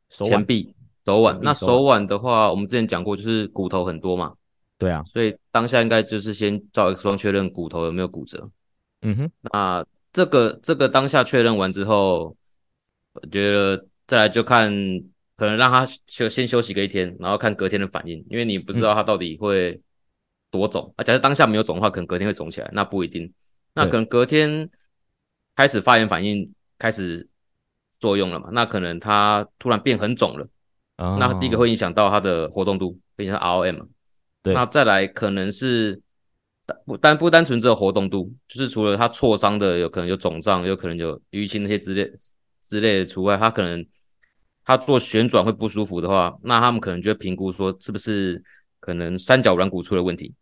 [0.10, 0.74] 手臂、
[1.06, 1.40] 手腕。
[1.42, 4.34] 那手腕的话，我们之前讲过，就是骨头很多嘛。
[4.78, 8.50] 对啊，所以当下应该就是先照 X 光确认骨头有没有骨折。
[9.02, 12.36] 嗯哼，那这个这个当下确认完之后，
[13.14, 14.70] 我觉得再来就看，
[15.38, 19.80] 可能让他休先休息个一天，然后看隔天的反应，因为你不知道他到底会
[20.52, 21.04] 多肿啊。
[21.04, 23.32] 假设当下没有肿的话，可能隔天会肿起来，那不一定。
[23.74, 24.70] 那可能隔天
[25.56, 27.28] 开始发炎反应开始
[28.00, 28.50] 作用了嘛？
[28.52, 30.48] 那可能他突然变很肿了，
[31.18, 33.88] 那第一个会影响到他的活动度，会影响 ROM。
[34.44, 36.00] 那再来可能是
[36.86, 42.12] 不单不单纯只有活动度，就是除了他挫伤的有可能有肿胀，有可能有淤青那些之类
[42.62, 43.84] 之类的除外，他可能
[44.64, 48.44] 他做旋转会不舒服的话，那他们可能就会评估说是不是
[48.80, 50.34] 可能三角软骨出了问题，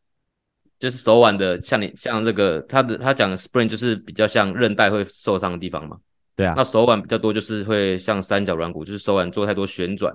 [0.83, 5.97] 就是手腕的像你像这个他的他讲的 sprain 就是比较像韧带会受伤的地方嘛，
[6.35, 10.13] 对啊，那手腕比较多就是会像三角软骨，就是手腕做太多旋转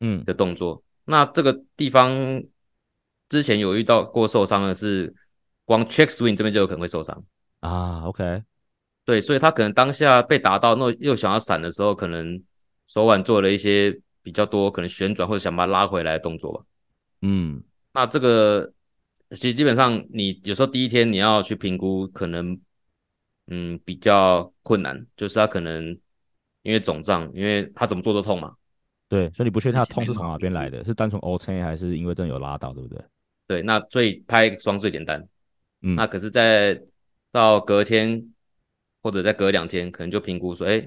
[0.00, 2.42] 嗯的动作，嗯、那这个地方。
[3.30, 5.14] 之前有遇到过受伤的是，
[5.66, 7.22] 光 check swing 这边就有可能会受伤
[7.60, 8.00] 啊。
[8.06, 8.42] OK，
[9.04, 12.42] 对，所以他可能当下被打到，那又想要闪的时候，可能
[12.86, 16.64] 手腕做了一些比较多可能旋转或者想把它拉回来的动作吧。
[17.20, 18.72] 嗯，那这个
[19.30, 22.58] 其实基本上你有时候第一天你要去评估，可能
[23.48, 25.90] 嗯比较困难，就是他可能
[26.62, 28.54] 因为肿胀，因为他怎么做都痛嘛。
[29.08, 33.02] 对，所以你不确定他痛是从哪边来的，是单纯 OK 还是因为真的有拉到，对不对？
[33.46, 35.26] 对，那所以拍 X 光最简单，
[35.80, 36.78] 嗯，那可是，在
[37.32, 38.22] 到隔天
[39.02, 40.86] 或者再隔两天，可能就评估说，哎，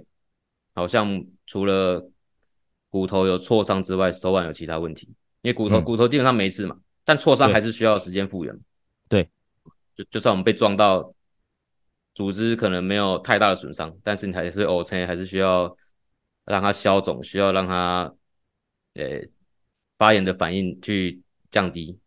[0.76, 2.08] 好像除了
[2.90, 5.08] 骨头有挫伤之外，手腕有其他问题。
[5.42, 8.60] 因为骨头、嗯、骨头基本上没事嘛，但挫伤还是需要时间复原。
[9.10, 9.30] 对，
[9.96, 11.14] 就就算我们被撞到，
[12.14, 15.76] 组织可能没有太大的损伤，但是你还是 OK，还是需要
[16.46, 18.14] 让它消肿，需要让它
[18.96, 19.22] 呃
[19.98, 21.98] 发炎的反应去降低。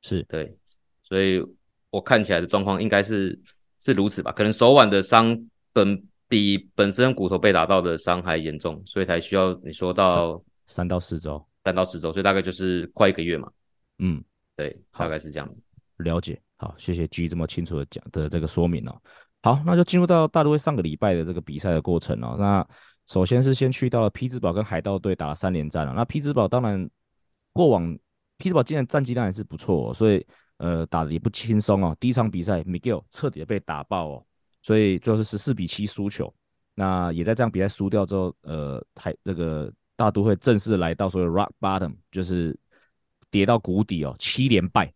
[0.00, 0.56] 是对，
[1.02, 1.44] 所以
[1.90, 3.38] 我看起来的状况应该是
[3.78, 4.32] 是如此吧？
[4.32, 5.38] 可能手腕的伤
[5.72, 13.50] 本比本身骨头被打到的伤还严重，所以才需要你说到三到四周，三到四周，所以大概就是快一个月嘛。
[13.98, 14.24] 嗯，
[14.62, 15.48] 对，大概是这样。
[15.96, 18.96] 了解，好，谢谢 G 这么清楚的讲的这个说明哦。
[19.42, 22.36] 好，那就进入到大都会上个礼拜的这个比赛的过程哦。
[22.38, 22.66] 那
[23.06, 25.92] 首先是先去到了匹兹堡跟海盗队打了三连战了。
[25.92, 26.88] 那匹兹堡当然
[27.52, 27.98] 过往。
[28.38, 31.96] 匹兹堡今年战绩当然是不错哦，所以呃打的也不轻松哦。
[32.00, 34.26] 第一场比赛，Miguel 彻底的被打爆哦，
[34.62, 36.32] 所以最后是十四比七输球。
[36.74, 42.58] 那也在这样比赛输掉之后，呃，台这个大都会正式来到所谓 Rock Bottom，就是
[43.32, 44.92] 跌到谷底哦，七连败。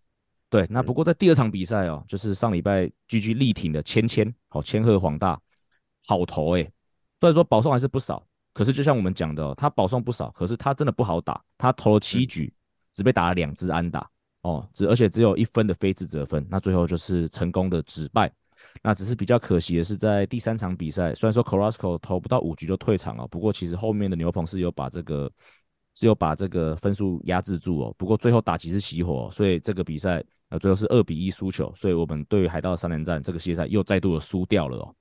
[0.48, 5.40] 对，那不过在第二场比赛哦，就是上礼拜 GG 力挺的千千，好千鹤黄大，
[6.06, 6.70] 好投诶，
[7.18, 12.52] 虽然说保送还是不少，可是就像我们讲的哦，他保送不少，可是他真的不好打，他投了七局，
[12.92, 14.08] 只被打了两支安打
[14.42, 18.32] 哦，只而且只有一分的非自责分，那最后就是成功的止败。
[18.82, 25.30] 那只是比较可惜的是，在第三场比赛，虽然说 Carrasco 投不到五局就退场了，不过其实后面的牛棚是有把这个
[25.96, 27.94] 只有把这个分数压制住哦。
[27.96, 34.94] 不过最后打击是熄火，所以这个比赛呃最后是二比一输球，所以我们对于海盗三连战这个系列赛又再度的输掉了哦。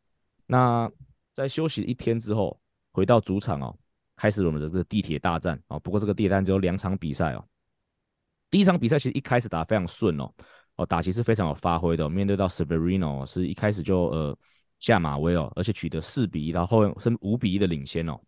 [0.48, 0.90] 那
[1.34, 2.58] 在休息一天之后，
[2.94, 3.78] 回到主场哦，
[4.16, 5.78] 开始我们的这个地铁大战哦。
[5.82, 7.46] 不过这个地铁大战只有两场比赛哦，
[8.50, 10.32] 第一场比赛其实一开始打得非常顺哦。
[10.78, 14.38] 哦，打击是非常有发挥的，面对到 Severino 是一开始就呃
[14.80, 18.20] 下马威哦，而且取得四比一，然后后是五比一的领先哦，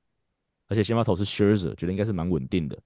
[0.67, 2.77] 而且先发投是 Scherzer，觉得应该是蛮稳定的，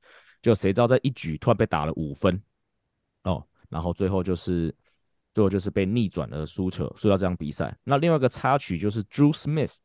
[0.41, 2.41] 就谁知道在一局突然被打了五分
[3.23, 4.73] 哦，然后最后就是
[5.33, 7.75] 最后就是被逆转了输球，输掉这场比赛。
[7.83, 9.77] 那另外一个插曲就是 Drew Smith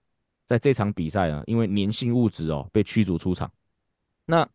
[0.47, 3.51] 在这场比赛啊，因为粘性物质哦被驱逐出场，
[4.25, 4.49] 那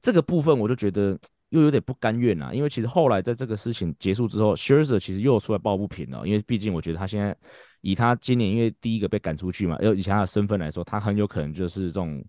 [0.00, 1.18] 这个部分我就觉得。
[1.50, 7.34] 又有点不甘愿啊，因为其实后来在这个事情结束之后，Scherzer 其实又出来抱不平了，因为毕竟我觉得他现在
[7.82, 12.22] 以他今年因为第一个被赶出去嘛，又以他的身份来说，他很有可能就是这种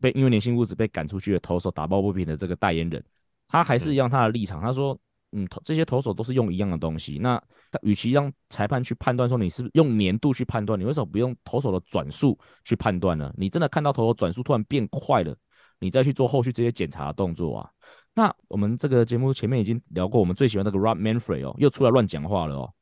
[0.00, 3.04] 被因为年薪物质被赶出去的投手打抱不平的这个代言人。
[3.48, 4.98] 他还是一样他的立场，他说，
[5.32, 13.32] 嗯，这些投手都是用一样的东西，那他与其让裁判去判断说你是用粘度去判断，你为什么不用投手的转速去判断呢？
[13.36, 15.36] 你真的看到投手转速突然变快了，
[15.78, 17.70] 你再去做后续这些检查的动作啊？
[18.14, 22.72] 那我们这个节目前面已经聊过，我们最喜欢那个 Rob Manfred 哦，又出来乱讲话了哦。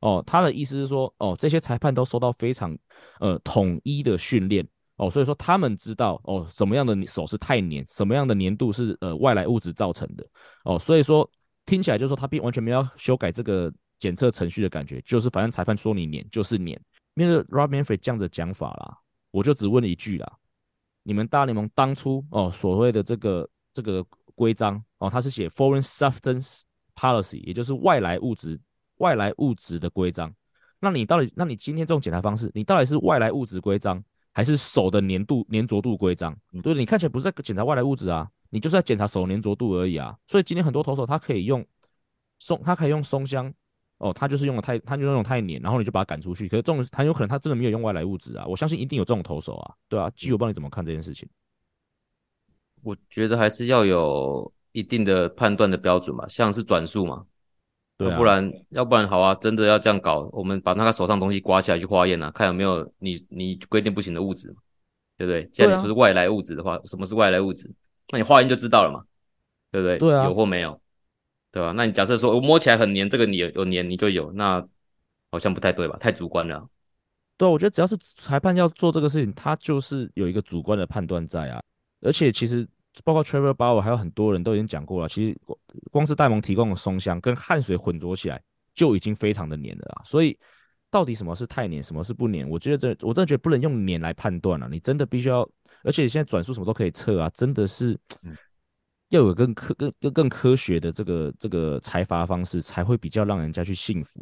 [0.00, 2.76] 哦，他的意思是说，哦，这些裁判都受到非常
[3.20, 4.66] 呃统一的训练
[5.00, 10.26] 哦，所以说他们知道哦什么样的手是太黏，什么样的黏度是呃外来物质造成的
[10.64, 11.28] 哦，所以说
[11.64, 16.80] 听起来就是说他并完全没有修改这个检测程序的感觉，就是反正裁判说你黏就是黏。
[17.14, 18.98] 面对 Rob Manfred 这样的讲法啦，
[19.30, 20.32] 我就只问了一句啦，
[21.02, 24.04] 你们大联盟当初哦所谓的这个这个。
[24.36, 26.62] 规章哦，它是写 Foreign Substance
[26.94, 28.58] Policy，也就是外来物质
[28.96, 30.32] 外来物质的规章。
[30.78, 36.36] 那你到底，那你今天这种检查方式，你到底是外来物质规章，还是手的粘度粘着度规章？
[36.62, 40.16] 对，你看起来不是在检查外来物质啊，你就是在检查手粘着度而已啊。
[40.26, 41.64] 所以今天很多投手他可以用
[42.38, 43.52] 松，他可以用松香
[43.98, 46.48] 哦，他就是用的太，他就用的太黏，然后你就把他赶出去。
[46.48, 51.28] 可是这种很有可能他真的没有用外来物质啊，我相信一定有这种投手啊，对啊，基友，不知道你怎么看这件事情？
[52.82, 57.26] 我觉得还是要有一定的判断的标准嘛，像是转速嘛，
[58.00, 64.48] 对啊，要不然要不然好啊，真的要这样搞，我们把那个手上东西刮下来去化验啊，看有没有你你规定不行的物质，
[65.18, 65.44] 对不对？
[65.52, 67.70] 既然你说是外来物质的话，什么是外来物质？
[68.08, 69.04] 那你化验就知道了嘛，
[69.70, 69.98] 对不对？
[69.98, 70.80] 对啊，有或没有，
[71.52, 71.72] 对吧？
[71.76, 74.66] 那你假设说我摸起来很黏，这个你有有黏你就有，那
[75.30, 75.98] 好像不太对吧？
[76.00, 76.66] 太主观了。
[77.36, 81.62] 对啊，我觉得只要是裁判要做这个事情，他就是有一个主观的判断在啊。
[82.00, 82.66] 而且其实
[83.04, 85.38] 包括 Trevor Bauer 还有很多人都已经讲过了，其实
[85.90, 88.42] 光是戴蒙提供的松香跟汗水混浊起来
[88.74, 90.02] 就已经非常的黏了啊。
[90.04, 90.36] 所以
[90.90, 92.48] 到底什么是太黏，什么是不黏？
[92.48, 94.68] 我觉得这我真的觉得不能用黏来判断了。
[94.68, 95.48] 你真的必须要，
[95.84, 97.96] 而且现在转速什么都可以测啊，真的是
[99.10, 104.20] 要有更科更更更科学的这个这个裁罚方式，才会比较让人家去信服。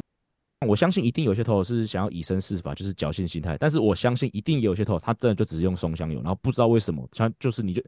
[0.67, 3.57] 我相信一定有些投手是想要以身试法，就是侥幸心态。
[3.57, 7.81] 但是我相信一定也有些投手，他真的就只是用松香油，然后不知道为什么，他就是你就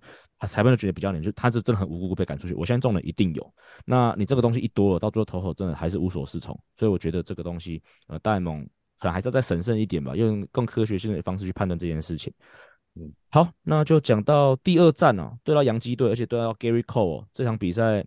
[0.48, 2.54] 裁判就觉得比较黏，就他是真的很无辜被赶出去。
[2.54, 3.54] 我相信这种人一定有。
[3.84, 6.58] 那你这个东西一多了，到最后投手真的还是无所适从。
[6.76, 8.64] 所以我觉得这个东西，呃，戴蒙
[9.00, 12.34] 可能还是要再审慎一点吧，用更科学性的方式去判断这件事情。
[12.96, 18.06] 嗯，好，那就讲到第二站哦，对到洋基队，而且对到 Gary Cole、哦、这场比赛，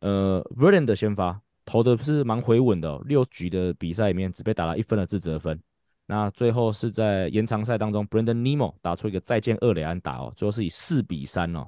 [0.00, 1.40] 呃，Verlander 先发。
[1.64, 5.60] 投的是蛮回稳的哦，六局的比赛里面只被打了一分的自责分。
[6.06, 11.66] 那最后是在延长赛当中，Brandon Nemo 打出一个再见二垒安打哦，最后是以四比三哦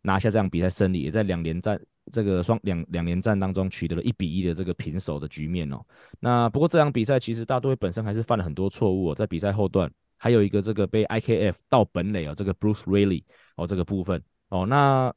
[0.00, 1.78] 拿下这场比赛胜利，也在两连战
[2.10, 5.80] 这个双两两连战当中取得了一比一的这个平手的局面哦。
[6.18, 13.22] 那不过这场比赛其实大都会本身还是犯了很多错误哦，在比赛后段还有一个这个被 IKF 到本垒哦，这个 Bruce Raley
[13.56, 14.64] 哦这个部分哦。
[14.66, 15.14] 那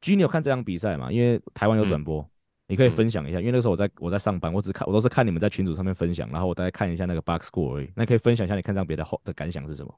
[0.00, 1.10] G 你有看这场比赛吗？
[1.10, 2.28] 因为台湾有转播。
[2.72, 7.90] 你可以分享一下，因为那个时候我在我在上班，我只看我都是看你们在群组上面分享，然后我大概看一下那个 box score 而已。
[7.94, 9.94] 那可以分享一下你看这样别的后的感想是什么？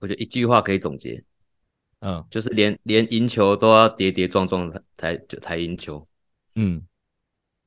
[0.00, 1.24] 我觉得一句话可以总结，
[2.00, 6.06] 嗯，就是连连赢球都要跌跌撞撞才就才赢球，
[6.56, 6.86] 嗯，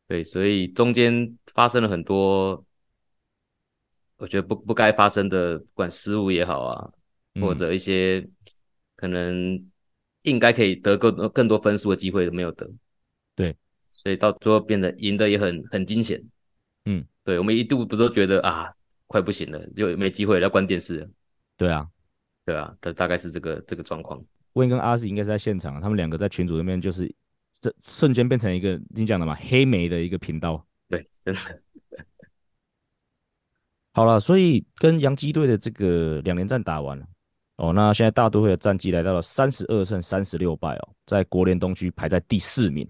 [0.07, 2.63] 对，所以中间发生了很多，
[4.17, 6.91] 我觉得不不该发生的，不管失误也好啊，
[7.41, 8.23] 或者一些
[8.95, 9.67] 可能
[10.21, 12.69] 应该可以得更更多分数的机会都没有得。
[13.33, 13.55] 对，
[13.91, 16.21] 所以到最后变得赢得也很很惊险。
[16.86, 18.69] 嗯，对，我们一度不都觉得啊，
[19.08, 21.10] 快不行了，就没机会了，要关电视了。
[21.58, 21.88] 对啊，
[22.45, 24.23] 对啊，大大概是这个这个状况。
[24.54, 27.13] 温跟阿斯应该是在现场，他们两个在群组里面就是
[27.52, 30.65] 这瞬间变成一个你讲的嘛黑莓的一个频道。
[30.88, 31.41] 对，真的。
[33.93, 37.06] 好了，所以跟洋基队的这个两连战打完了
[37.58, 42.89] 哦，那现在大都会的战绩来到了三十二胜三十六败哦，在国联东区排在第四名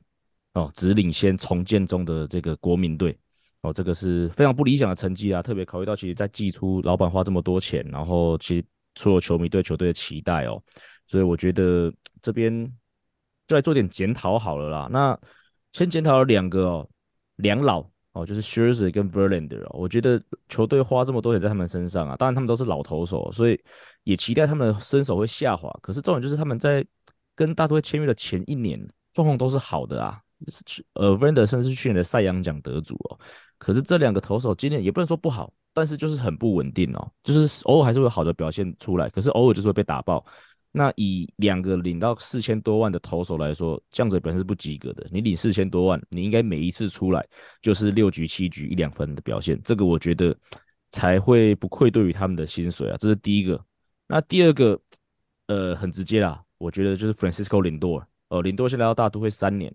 [0.54, 3.18] 哦，只领先重建中的这个国民队
[3.62, 10.62] 哦，这个是非常不理想的成绩啊，特别考虑到其实在季初老板花这么多钱，然后其实所有球迷对球队的期待哦，
[11.06, 12.52] 所以我觉得这边
[13.48, 14.88] 就来做点检讨好了啦。
[14.92, 15.18] 那
[15.72, 16.90] 先检讨了两个哦，
[17.38, 17.90] 两老。
[18.14, 23.64] 哦，就是 s h i r z e 跟 Verlander 哦，我觉得球队花这么多钱在他们身上啊，当然他们都是老投手，所以
[24.04, 25.70] 也期待他们的身手会下滑。
[25.80, 26.84] 可是重点就是他们在
[27.36, 28.84] 跟大都会签约的前一年
[29.14, 30.20] 状况都是好的啊，
[30.94, 33.20] 呃 v e n d e r 甚至去年的赛扬奖得主哦。
[33.58, 40.26] 可是这两个投手今年也不能说不好，但是就是很不稳定哦，就是偶尔还是会有好的表现出来，可是偶尔就是会被打爆。
[40.72, 45.08] 那以两个领到四千多万的投手来说，这样子本身是不及格的。
[45.12, 47.28] 你领四千多万，你应该每一次出来
[47.60, 50.36] 就是六局七局一两分的表现，这个我觉得
[50.92, 52.96] 才会不愧对于他们的薪水啊。
[53.00, 53.60] 这是第一个。
[54.08, 54.80] 那第二个，
[55.48, 59.74] 呃，很直接啦，我觉得就是 Francisco Lindor，呃，Lindor 现在来到大都会三年，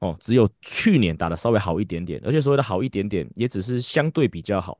[0.00, 4.78] 哦，只有去年打得稍微好一点点，而且所谓的好一点点，也只是相对比较好，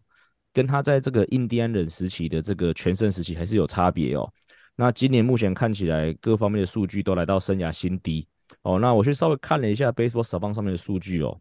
[0.52, 4.31] 跟他在这个印第安人时期的这个全盛时期还是有差别哦。
[4.74, 8.29] 那今年目前看起来各方面的数据都来到生涯新低
[8.61, 8.79] 哦。
[8.79, 11.40] 那我去稍微看了一下 Baseball Savant 上面的数据哦，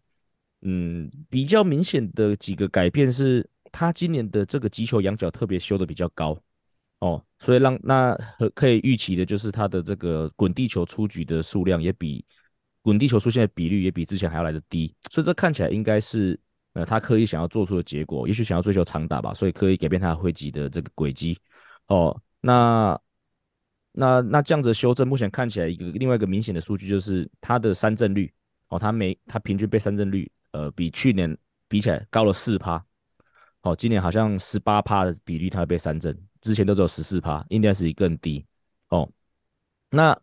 [0.62, 6.42] 嗯，比较明显的几个改变是，他今年的这个击球仰角特别修的比较高
[7.00, 8.18] 哦，所以让那
[8.54, 12.24] 可以预期的就是他的这个滚地球出局的数量也比
[12.86, 16.39] 滚地球出现的比率也比之前还要来得低，所以这看起来应该是
[16.74, 21.36] 呃他刻意想要做出的结果，也许想要追求长打吧，所以刻意改变他的挥击的这个轨迹
[21.88, 22.15] 哦。
[22.41, 22.95] 那
[23.91, 28.32] 那那这样子修正，目前看起来一个另外一个明显的数据就是他的三振率
[28.67, 31.36] 哦，他每他平均被三振率呃比去年
[31.67, 32.86] 比起来高了四趴，
[33.63, 38.45] 哦，今年好像十八趴的比例他被三振，之前都只有十四趴，应该是更低
[38.89, 39.10] 哦。
[39.89, 40.15] 那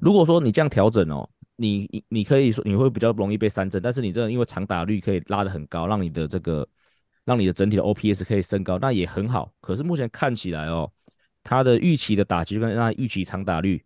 [0.00, 6.66] 如果说你这样调整哦，你你可以说你会比较容易被三振，但是你这因为长打率可以拉得很高，让你的这个
[7.24, 9.52] 让你的整体的 OPS 可以升高，那也很好。
[9.60, 10.90] 可是目前看起来哦。
[11.48, 13.80] 他的预期的打击跟他预期长打率，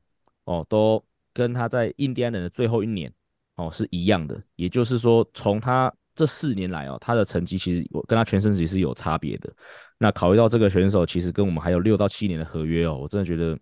[0.44, 1.04] 哦，都
[1.34, 3.12] 跟他在印第安人的最后一年，
[3.56, 4.42] 哦，是一样的。
[4.56, 9.52] 也就是说，从他这四年来哦，他的成绩其实我跟他全盛时期是有差别的。
[9.98, 13.58] 那考虑到这个选手其实跟我们还有六到七年的合约哦，我真的觉得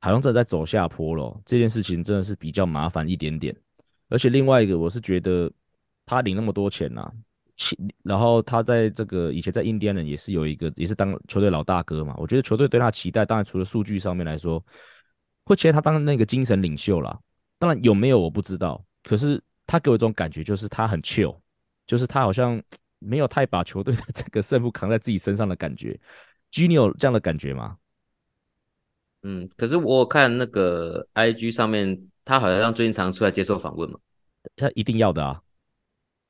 [0.00, 1.40] 好像正在走下坡了。
[1.44, 3.54] 这件事情真的是比较麻烦一点点。
[4.08, 5.50] 而且另外一个，我是觉得
[6.06, 7.10] 他领那么多钱呐。
[8.04, 12.14] 然后他在这个以前在印第安人也是有一个，也是当球队老大哥嘛。
[12.16, 14.64] 我觉得球队对他期待，当然除了数据上面来说，
[15.44, 17.18] 会期待他当那个精神领袖啦。
[17.58, 21.36] 当然有没有我不知道，可是他给我一种感觉，就是他很 chill，
[21.84, 22.62] 就是他好像
[23.00, 25.98] 没有太把球队的这个胜负扛在自己身上的感觉。
[26.52, 27.76] G，你有这样的感觉吗？
[29.22, 33.98] 嗯，可是我看那个 IG 上面，他好像最近常出来接受访问嘛，
[34.56, 35.42] 他一定要的啊。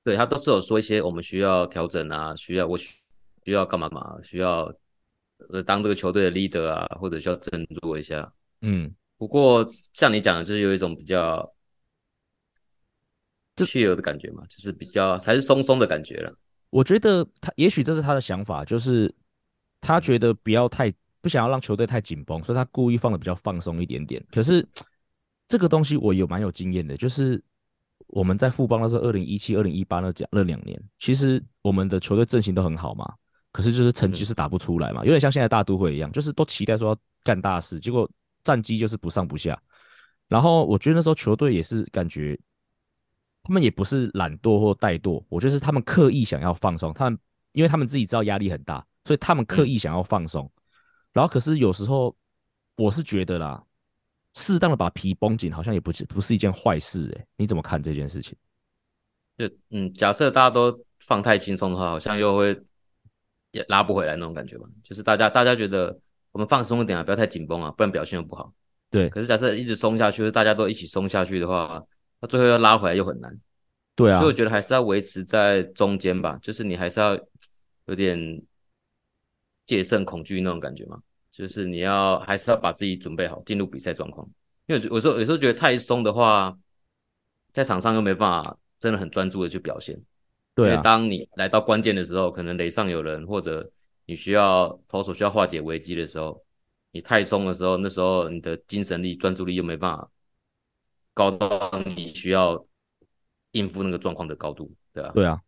[0.04, 2.96] 对，他都是有说一些我们需要调整啊，需要我需
[3.44, 4.72] 需要干嘛嘛，需要
[5.50, 8.32] 呃当这个球队的 leader 啊，或者需要振作一下。
[8.62, 11.54] 嗯，不过像你讲的，就是有一种比较
[13.56, 16.34] chill 的感觉嘛，就是比较还是松松的感觉了。
[16.70, 19.14] 我觉得他也许这是他的想法，就是
[19.80, 24.24] 他觉得不要太不想要让球队太紧绷，所以他故意放的比较放松一点点。
[24.30, 24.66] 可是
[25.46, 27.42] 这个东西我有蛮有经验的，就是。
[28.06, 33.12] 我们在富邦的时候，二零一七、二零一八那讲那两年，其实我们的球队阵型都很好嘛，
[33.52, 38.08] 可是就是成绩是打不出来嘛，有点像现在大都会一样，就是都期待说要干大事，结果
[38.44, 39.60] 战绩就是不上不下。
[40.26, 42.38] 然后我觉得那时候球队也是感觉，
[43.42, 47.18] 他们也不是懒惰或怠惰，我觉得是他们刻意想要放松，他们
[47.52, 50.50] 因为他们自己知道压力很大，所以他们刻意想要放松。
[51.18, 52.14] 然后可是有时候
[52.76, 53.60] 我是觉得啦。
[54.34, 58.36] 适当的把皮绷紧，好像也不是不是一件坏事哎，你怎么看这件事情？
[59.36, 62.56] 就嗯，假设大家都放太轻松的话，好像又会
[63.50, 64.68] 也拉不回来那种感觉吧。
[64.84, 65.98] 就是大家大家觉得
[66.30, 68.52] 我们放松一点啊，不要太紧绷啊，不然表现又不好。
[68.90, 69.08] 对。
[69.08, 71.82] 可是假设一直松下去，大家都一起松下去的话，
[72.20, 73.36] 那最后要拉回来又很难。
[73.96, 74.20] 对啊。
[74.20, 77.18] 所以我觉得还是要维持在中间吧，就是你还是要
[77.86, 78.40] 有点
[79.66, 81.00] 戒慎恐惧那种感觉嘛。
[81.38, 84.28] 就是你要还是要把自己准备好进入比赛状况，
[84.66, 86.58] 因为有时候有时候觉得太松的话，
[87.52, 89.96] 在场上又没办法真的很专注的去表现。
[90.52, 93.70] 对啊，当你来到关键的时候，可能垒上有人，或者
[94.06, 96.44] 你需要投手需要化解危机的时候，
[96.90, 100.10] 你太松的时候，那时候你的精神力、专注力又没办法
[101.14, 102.66] 高到你需要
[103.52, 105.12] 应付那个状况的高度，对吧？
[105.14, 105.40] 对啊。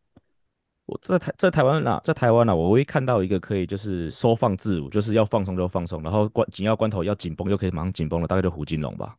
[0.90, 9.14] 我在台在台湾啊，在台湾啊，我唯一看到一个可以就是收放自如，就是要放松就放松，然后关紧要关头要紧绷就可以马上紧绷了，大概就胡金龙吧。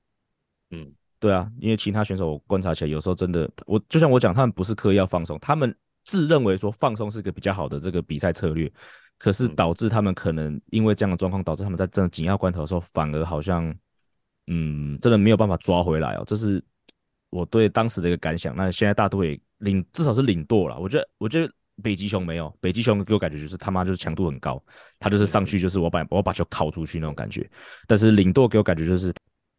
[0.72, 8.70] 嗯，对啊，因为其他选手我观察起来，有时候真的，我就像我讲，他们不是刻意要放松，他们自认为说放松是个比较好的这个比赛策略，
[9.18, 13.74] 可是导致他们可能因为这样的状况，导致他们在真的紧要关头的时候，反而好像
[14.48, 16.62] 嗯，真的没有办法抓回来哦，这是
[17.30, 18.54] 我对当时的一个感想。
[18.54, 21.50] 那现在大都会领至少是领舵了，我觉得，我觉得。
[21.82, 24.64] 北极熊没有，北极熊给我感觉就是他妈就是强度很高，
[25.00, 27.50] 他就是上去就是我把我把球拷出去那种感觉。
[27.88, 29.14] 但是领舵给我感觉就是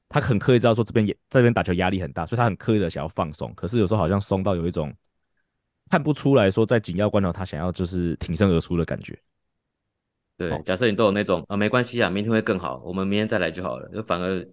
[0.09, 3.53] 他很刻意知道说这边也这边打球压力很大，所以他很刻意的想要放松。
[3.55, 4.95] 可是有时候好像松到有一种
[5.91, 9.19] 看不出来说在紧要关头他想要就是挺身而出的感觉。
[10.39, 13.89] 对，假设你都有那种啊没关系啊，明天会更好，我们明天再来就好了。
[13.91, 14.47] 就反而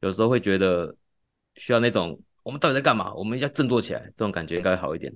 [0.00, 0.94] 有时候会觉得
[1.56, 3.12] 需要那种我们到底在干嘛？
[3.14, 5.12] 我们要振作起来，这种感觉应该会好一点。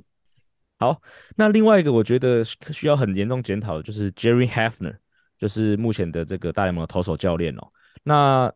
[0.79, 1.01] 好，
[1.37, 4.97] 那另外一个我觉得需要很严重检讨的就是 Jerry Hefner，
[5.39, 7.67] 就是目前的这个大联盟的投手教练哦。
[8.03, 8.53] 那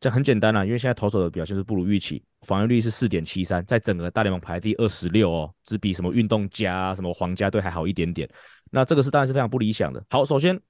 [0.00, 8.28] 这很简单啦，因为现在投手的表现是不如预期，防御率是四点七三，在整个大联盟排第二十六哦，只比什么运动家、什么皇家队还好一点点。
[8.70, 10.04] 那这个是当然是非常不理想的。
[10.10, 10.60] 好，首先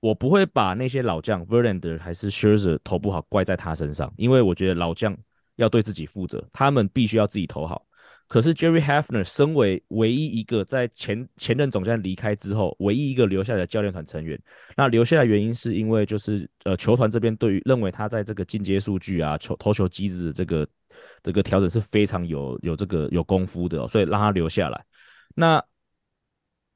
[0.00, 5.16] 我不会把那些老将 Verlander 还是 sherzer 投不好怪在他身上，因为我觉得老将
[5.56, 7.86] 要对自己负责，他们必须要自己投好。
[8.30, 14.40] 可是 Jerry Hefner 身为唯一一个在前前任总教练离开之后，唯一一个留下来的教练团成员，
[14.76, 20.64] 那留下来原因是因为就是呃球团这边对于认为他在这个进阶数据啊球投球机制的这个
[21.24, 24.80] 这个调整是非常有有这个有功夫的，哦，所以让他留下来。
[25.34, 25.60] 那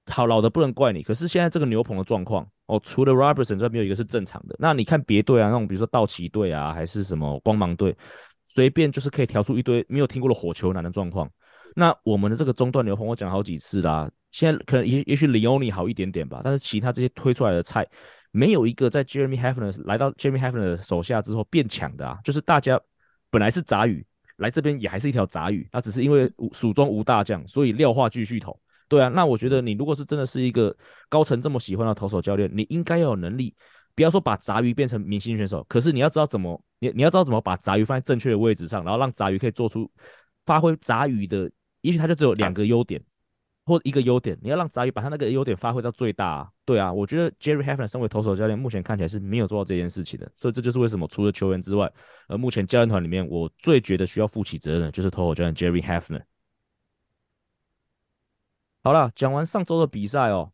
[0.07, 4.57] 好，老的不能怪你，可是现在这个牛棚的状况哦，除了 Robertson 之外没有一个是正常的。
[4.59, 7.97] 那你看别队啊，那种比如说道奇队啊，还是什么光芒队，
[8.45, 11.31] 随便就是可以调出一堆没有听过的火球男的状况。
[11.75, 14.11] 那我们的这个中段牛棚，我讲好几次啦。
[14.31, 17.87] 现在可能也也许 Leone 好一点点吧，但是其他这些推出来的菜，
[18.33, 22.19] 没有一个在 Jeremy Hefner 来到 Jeremy Hefner 的手下之后变强的啊。
[22.25, 22.81] 就是大家
[23.31, 24.05] 本来是杂鱼，
[24.39, 28.59] 来这边也还是一条杂鱼，那只是因为蜀中无大将，所以廖化继续投。
[28.89, 30.77] 对啊，那我觉得你如果是真的是一个
[31.09, 33.55] 高层这么喜欢的投手教练，你应该要有能力，
[33.95, 39.89] 不要说把杂鱼变成明星选手，可是你要知道怎么，你你要知道怎么把杂鱼放在正确的位置上，然后让杂鱼可以做出
[40.45, 41.49] 发挥杂鱼的。
[41.85, 42.99] 也许他就只有两个优点，
[43.67, 46.51] 或一个优点，你要让杂鱼把他那个优点发挥到最大啊。
[46.65, 51.93] 对啊，我觉得 Jerry Hefner 身为投手教练，目前看起来是没有做到这件事情的，所以这就是为什么除了球员之外，
[52.27, 56.23] 而目前教练团里面我最觉得需要负起责任的就是投手教练 Jerry Hefner。
[58.83, 60.51] 好了，讲完上周的比赛哦，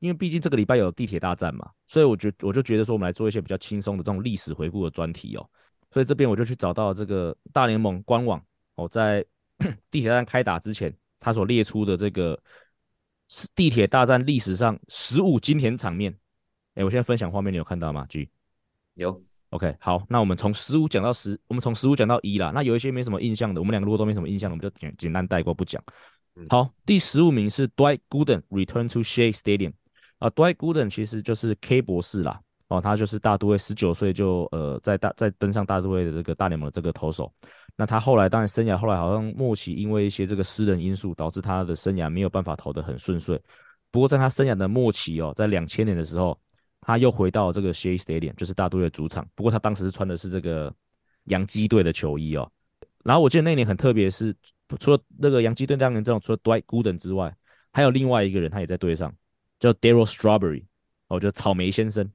[0.00, 5.50] 因为毕竟这个礼拜有地铁大战嘛，所以我觉我就觉得说我们来做一些比较轻松的这种历史回顾的专题哦，
[5.90, 8.38] 所以这边我就去找到这个大联盟官网
[8.74, 9.24] 哦，在。
[9.90, 12.40] 地铁大战开打之前，他所列出的这个
[13.54, 16.14] 地铁大战历史上十五经典场面，
[16.74, 18.28] 哎，我现在分享画面，你有看到吗？G
[18.94, 22.52] 有，OK，好，那我们从十五讲到十，我们从十五讲到一啦。
[22.54, 25.82] 那有一些没什么印象的，我们两个如果都没什么印象的，我们就简简单带过不讲。
[26.48, 29.72] 好，第十五名是 Dwight Gooden return to Shea Stadium
[30.18, 32.40] 啊，Dwight Gooden 其实就是 K 博士啦。
[32.68, 37.32] 哦，他就是大都会十九岁就呃在大在登上大都会的这个大联盟的这个投手。
[37.80, 43.40] 那他后来当然生涯后来好像末期因为一些这个私人因素导致他的生涯没有办法投得很顺遂。
[43.92, 46.36] 不过在他生涯的末期哦，在两千年的时候，
[46.80, 49.24] 他又回到这个 Shea Stadium，就是大都会主场。
[49.36, 50.74] 不过他当时是穿的是这个
[51.26, 52.50] 洋基队的球衣哦。
[53.04, 54.34] 然后我记得那年很特别，是
[54.80, 57.32] 除了那个洋基队当年这种除了 Dwight Gooden 之外，
[57.72, 59.14] 还有另外一个人他也在队上，
[59.60, 60.64] 叫 Darryl Strawberry，
[61.06, 62.10] 哦，就草莓先生。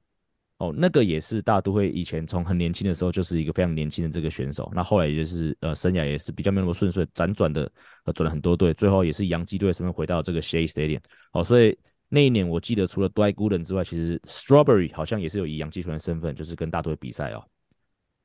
[0.64, 7.70] 哦，那个也是大都会以前从很年轻的时候就是一个非常年轻的这个选手，那后来也就是呃生涯也是比较没那么顺遂，辗转的
[8.04, 11.00] 呃转了很多队，最后也是洋基队身份回到这个 Shea Stadium。
[11.32, 11.76] 哦，所以
[12.08, 17.44] 那一年我记得除了 Dwight Gooden 之外，其实 Strawberry 好像也是有以洋基团的身份，就是跟大都会比赛哦。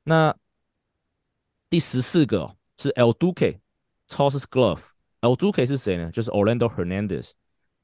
[0.04, 0.34] 那
[1.68, 3.58] 第十四个、哦、是 El Duque
[4.08, 6.10] t o s s glove，El Duque 是谁呢？
[6.10, 7.32] 就是 Orlando Hernandez。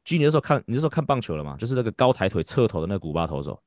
[0.05, 1.57] G，你那时候看你那时候看棒球了吗？
[1.59, 3.61] 就是那个高抬腿侧头的那个古巴投手。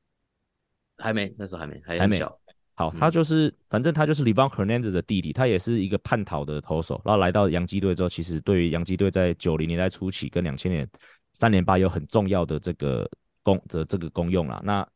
[1.00, 2.38] 还没，那时候还没，还很小。
[2.76, 7.02] 好，他就是，嗯、反正他就是 Livan Hernandez 的弟弟，他也是一个叛逃的投手。
[7.04, 10.90] 然后来到洋基队之后，其实对于洋基队在九零年代初期跟两千年
[11.34, 13.10] 三连霸有很重要的这个
[13.44, 14.62] 功的这个功用啦。
[14.64, 14.88] 那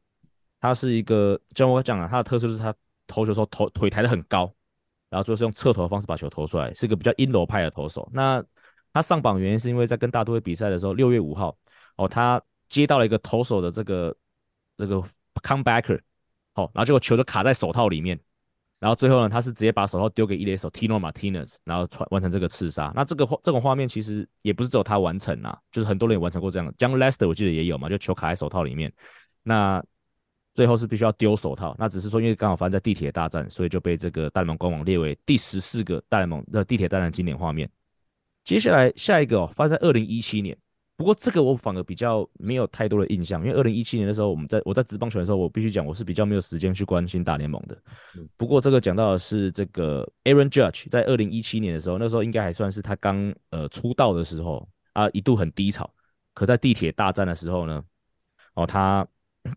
[0.62, 2.74] 他是一个，就像我讲了，他的特色就是他
[3.06, 4.50] 投球的时候头腿抬得很高，
[5.10, 8.10] 然后就是用侧投的方式把球投出来，是一个比较阴柔派的投手。
[8.14, 8.42] 那
[8.94, 11.54] 他上榜原因是因为在跟大都会比赛的时候，六月五号
[11.98, 14.16] 哦，他接到了一个投手的这个
[14.78, 15.04] 这个
[15.42, 16.00] comebacker，
[16.54, 18.20] 好，然后结果球就卡在手套里面。
[18.80, 22.92] 然后最后呢，他是直接把手套丢给一垒手 Tino Martinez，然后完完成这个刺杀。
[22.94, 26.74] 那这个画这种画面其实也不是只有他完成啊，就是很多人也完成过这样的。
[26.74, 28.92] Jon Lester 我记得也有嘛，就球卡在手套里面。
[29.42, 29.82] 那
[30.54, 37.70] 最后是必须要丢手套，那只是说因为刚好发生在地铁大战，所以就被这个大联盟官网列为第十四个大联盟的地铁大战经典画面。
[38.44, 40.58] 接下来下一个哦，发生在二零一七年。
[40.96, 47.76] 不过这个我反而比较没有太多的印象，因为二零一七年的时候，我们在我在职棒球的时候，我必须讲我是比较没有时间去关心大联盟的。
[48.38, 55.90] 不过这个讲到的是这个 Aaron Judge 在二零一七年的时候，那时候应该还算是他刚呃出道的时候啊，一度很低潮。
[56.36, 57.84] 可在地铁大战的时候呢，
[58.54, 59.06] 哦，他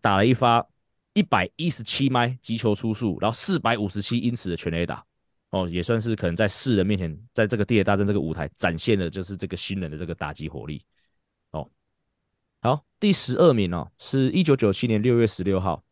[0.01, 0.65] 打了一发
[1.13, 5.03] 一百一十七迈击球出速，然后四百五十七英尺的全垒打，
[5.51, 10.83] 哦，也算是可能在世人面前，在这个地铁大战这个舞台展现的就是这个新人的这个打击火力。
[12.61, 15.83] 好，第十二名哦，是一九九七年六月十六号，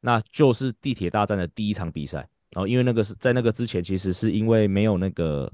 [0.00, 2.18] 那就是地铁大战的第一场比赛。
[2.50, 5.52] 然后，因为那个是在那个之前，其实是因为没有那个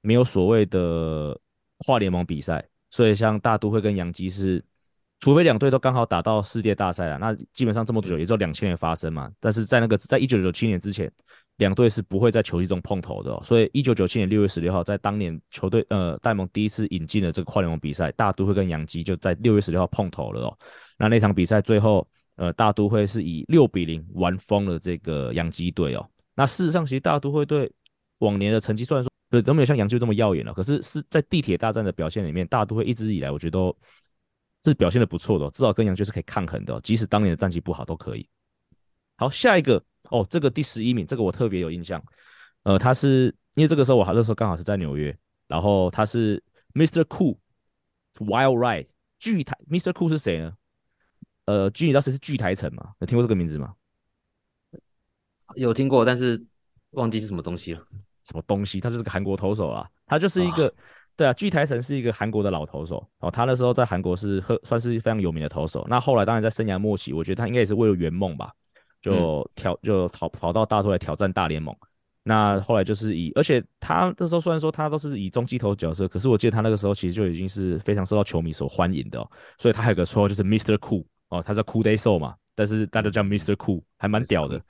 [0.00, 1.38] 没有所谓的
[1.78, 4.64] 跨联盟比赛，所以像大都会跟洋基是，
[5.18, 9.30] 除非两队都刚好打到世界大赛了，那基本上这么久也就两千年发生嘛。
[9.40, 11.10] 但是在那个在一九九七年之前。
[11.60, 20.58] 两队是不会在球季中碰头的哦，所以一九九七年六月十六号，在当年球队呃戴蒙第一次引进了这个跨联盟比赛，大都会跟洋基就在六月十六号碰头了哦。
[20.96, 26.08] 那那场比赛最后呃大都会是以六比零玩疯了这个洋基队哦。
[26.34, 27.70] 那事实上，其实大都会队
[28.20, 33.76] 往年的成绩虽然说都没有像洋基这么耀眼了，可是是在地铁大战的表现里面，大都会一直以来我觉得都
[34.64, 38.26] 是表现的不错的，至少跟洋基是可以抗衡的哦，即使当年的战绩不好都可以。
[39.18, 39.82] 好，下一个。
[40.10, 42.02] 哦，这个第十一名，这个我特别有印象。
[42.62, 45.16] 呃，他是因为这个时候我还那时候刚好是在纽约，
[45.48, 46.42] 然后他是
[46.74, 47.02] Mr.
[47.04, 48.88] Cool，Wild Ride
[49.18, 49.92] 巨台，Mr.
[49.92, 50.52] Cool 是谁呢？
[51.46, 52.92] 呃，巨你知道谁是巨台城吗？
[52.98, 53.74] 有听过这个名字吗？
[55.56, 56.40] 有听过，但是
[56.90, 57.84] 忘记是什么东西了。
[58.24, 58.80] 什么东西？
[58.80, 60.74] 他就是个韩国投手啊，他就是一个，哦、
[61.16, 63.04] 对啊，巨台城是一个韩国的老投手。
[63.18, 65.84] 哦，他那时候在韩国是很算是非常有名的投手。
[65.88, 68.52] 那后来当然在生涯末期，我觉得他应该也是为了圆梦吧。
[69.00, 71.74] 就挑就跑跑到大都来挑战大联盟，
[72.22, 80.76] 那后来就是以，而且他那时候虽然说他都是以中继投角色，可是我记得他那个时候其实就已经是非常受到球迷所欢迎的哦，所以他还有个绰号就是 Mr.
[80.76, 83.54] Cool 哦，他叫 Cool Day Soul 嘛，但是大家叫 Mr.
[83.56, 84.60] Cool 还蛮屌的。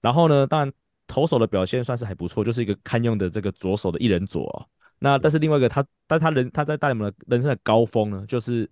[0.00, 0.72] 然后呢，当然
[1.08, 4.66] 投手的表现算是还不错，就是一个堪用的这个左手的一人左哦。
[4.98, 8.70] 那但是另外一个他，但他人他在大联盟的人生的高峰呢，就是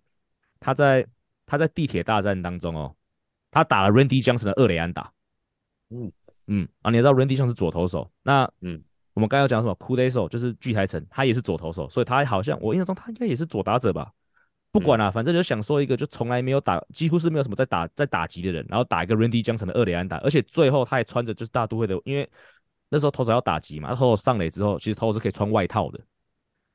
[0.60, 1.04] 他在
[1.46, 2.94] 他在地铁大战当中哦。
[3.50, 5.12] 他打了 Randy Johnson 的二垒安打，
[5.90, 6.10] 嗯。
[6.52, 8.82] 嗯啊，你知道 Randy Johnson 是左投手，那嗯，
[9.14, 14.10] 我们刚刚要讲什么？Soul 就是巨台城，他也是左投手，所以他好像我印象中他应该也是左打者吧？
[14.72, 22.28] 不管啦、啊，反正就想说一个就从来没有打，几乎是没有什么在打在打击的人，然后打一个 Randy Johnson 的二垒安打，而且最后他还穿着就是大都会的，因为
[22.88, 26.00] 那时候投手要打击嘛，投手上垒之后，其实投手是可以穿外套的，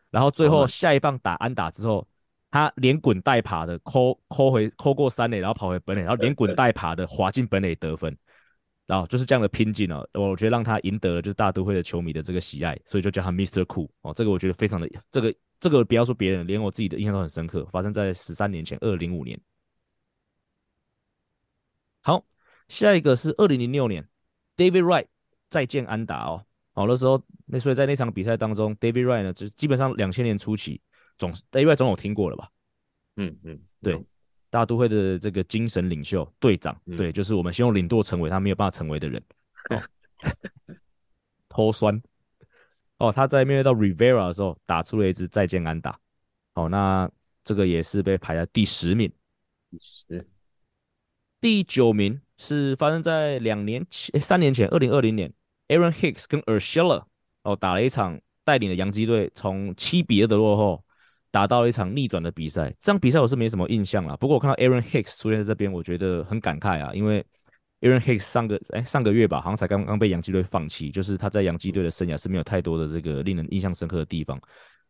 [0.09, 2.07] 然后最后下一棒打安打之后。
[2.56, 8.18] 他连滚带爬的抠抠回抠过三垒，然后跑回本垒，然后连滚带爬的滑进本垒得分，
[8.86, 13.66] 然后就是这样的拼劲哦，我觉得让他赢得了就是大都会的球迷的这个喜爱，所以就叫他 Mr.
[13.66, 19.38] Cool 哦，这个我觉得非常的这个这个不要说别人，连我自己的印象都很深刻，发生在十三年前，二零零五年。
[22.03, 22.26] 好，
[22.70, 24.08] 下一个是二零零六年
[24.56, 25.08] ，David Wright
[25.49, 26.41] 再见安达哦，
[26.72, 30.80] 好的时候那所以在那场比赛当中，David Wright 呢就基本上两千年初期。
[31.18, 32.49] 总因为总有听过了吧？
[33.18, 33.97] 嗯嗯，对，
[34.49, 39.24] 大都会的这个精神领袖队长，嗯、对，就是我们希望领舵成为他没有办法成为的人。
[39.70, 39.82] 哦，
[41.47, 42.01] 偷酸
[42.97, 45.97] 哦，他在面对到 Rivera 的时候打出了一支再见安打。
[46.55, 47.09] 哦，那
[47.43, 49.09] 这个也是被排在第十名。
[49.72, 50.28] 第十，
[51.39, 55.34] 第九名是发生在两年前，三年前，二零二零年
[55.70, 57.05] ，Aaron Hicks 跟 Urshela
[57.43, 60.85] 哦打了一场，带领的洋基队从七比二的落后。
[61.36, 64.16] 打到了一场逆转的比赛，这场比赛我是没什么印象了。
[64.16, 67.22] 不过我看到 Aaron Hicks 出现在这边，我觉得很感慨啊，因为
[67.82, 74.40] Aaron Hicks 上个哎上个月吧，好像才刚刚被洋基队放弃，就是他在洋基队的生涯是没有太多的这个令人印象深刻的地方。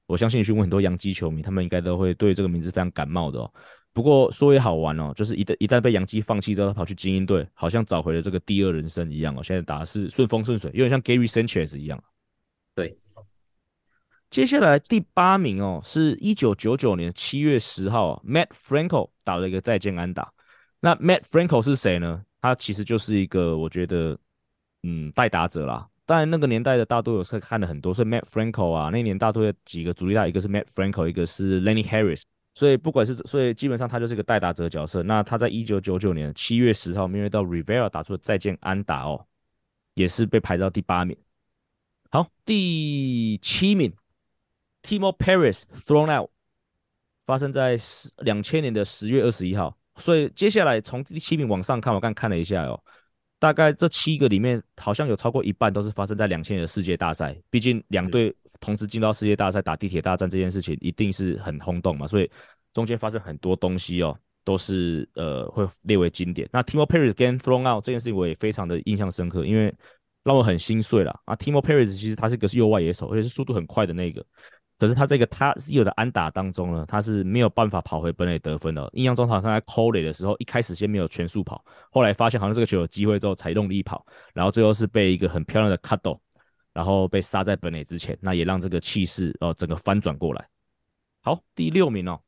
[0.06, 3.52] 我相信你去问很多洋基球迷，他们应该都会对这个名字非常感冒的哦。
[3.92, 9.42] 不过说也好玩哦，就是一旦一旦被洋基放弃之后，他跑去精英队，好像找回了这个第二人生一样哦。
[9.42, 12.00] 现在打的是顺风顺水，有点像 Gary Sanchez 一样。
[14.36, 20.30] 接下来第八名哦，是一九九九年七月十号，Matt Franco 打了一个再见安打。
[20.82, 22.22] 那 Matt Franco 是谁呢？
[22.42, 24.20] 他其实就是一个我觉得，
[24.84, 25.88] 嗯，代打者啦。
[26.06, 32.24] 当然那个年代的大都有是看了很多，所以 Matt Franco 啊，那年大都有几个主力大，一个是 Matt Franco，一个是 Lenny Harris，
[32.56, 35.02] 所以不管是所以基本上他就是一个代打者角色。
[35.02, 39.26] 那他在一九九九年七月十号面对到 Rivera 打出了再见安打哦，
[39.94, 41.16] 也是被排到第八名。
[42.12, 43.94] 好，第七名
[44.86, 46.30] ，Timo Paris thrown out，
[47.26, 49.76] 发生在十两千年的十月二十一号。
[49.98, 52.80] 所以接下来从第七名往上看，我刚看了一下哦。
[53.38, 57.36] 大概这七个里面，好像有超过一半都是发生在两千年的世界大赛。
[57.50, 62.08] 毕竟两队同时进到世界大赛打地铁大战这件事情，一定是很轰动嘛。
[62.08, 62.32] 所以
[62.74, 66.48] 中间发生很多东西哦，都是呃会列为经典。
[66.52, 69.72] 那 Timo Paris again thrown out 这件事情，我也非常的印象深刻，因为
[70.24, 71.36] 让我很心碎了啊。
[71.36, 74.26] Timo Paris 其实他是一个右外野手，而且是速度很快的那个。
[74.78, 78.90] 可是他这个他是有的安打当中呢，他是没有办法跑回本垒得分的。
[78.92, 86.20] 印象中好像在扣垒的时候，一开始先没有全速跑，后来发现好像这个球有机会之后才用力跑，然后最后是被一个很漂亮的 cut
[86.74, 90.46] 然后被杀在本垒之前，那也让这个气势哦整个翻转过来。
[91.22, 92.20] 好，第六名哦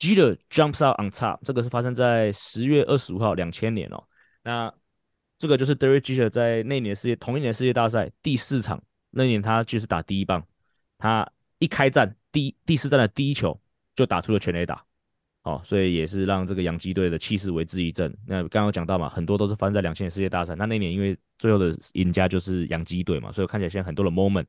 [0.00, 4.02] ，Jeter jumps out on top，这个是发生在十月二十五号两千年哦。
[4.42, 4.74] 那
[5.38, 10.44] 这个就是 Derek Jeter 在那年世界同一年世界大赛第四场，那年他就是打第一棒，
[10.98, 11.30] 他。
[11.62, 13.56] 一开战，第第四战的第一球
[13.94, 14.84] 就打出了全垒打，
[15.44, 18.12] 哦，所以也是让这个洋基队的气势为之一振。
[18.26, 20.56] 那刚刚有讲到嘛，很多都是发生在两千年世界大赛。
[20.56, 24.44] 那那年因为最后的赢家就是洋基队嘛，所以看起来现在很多的 moment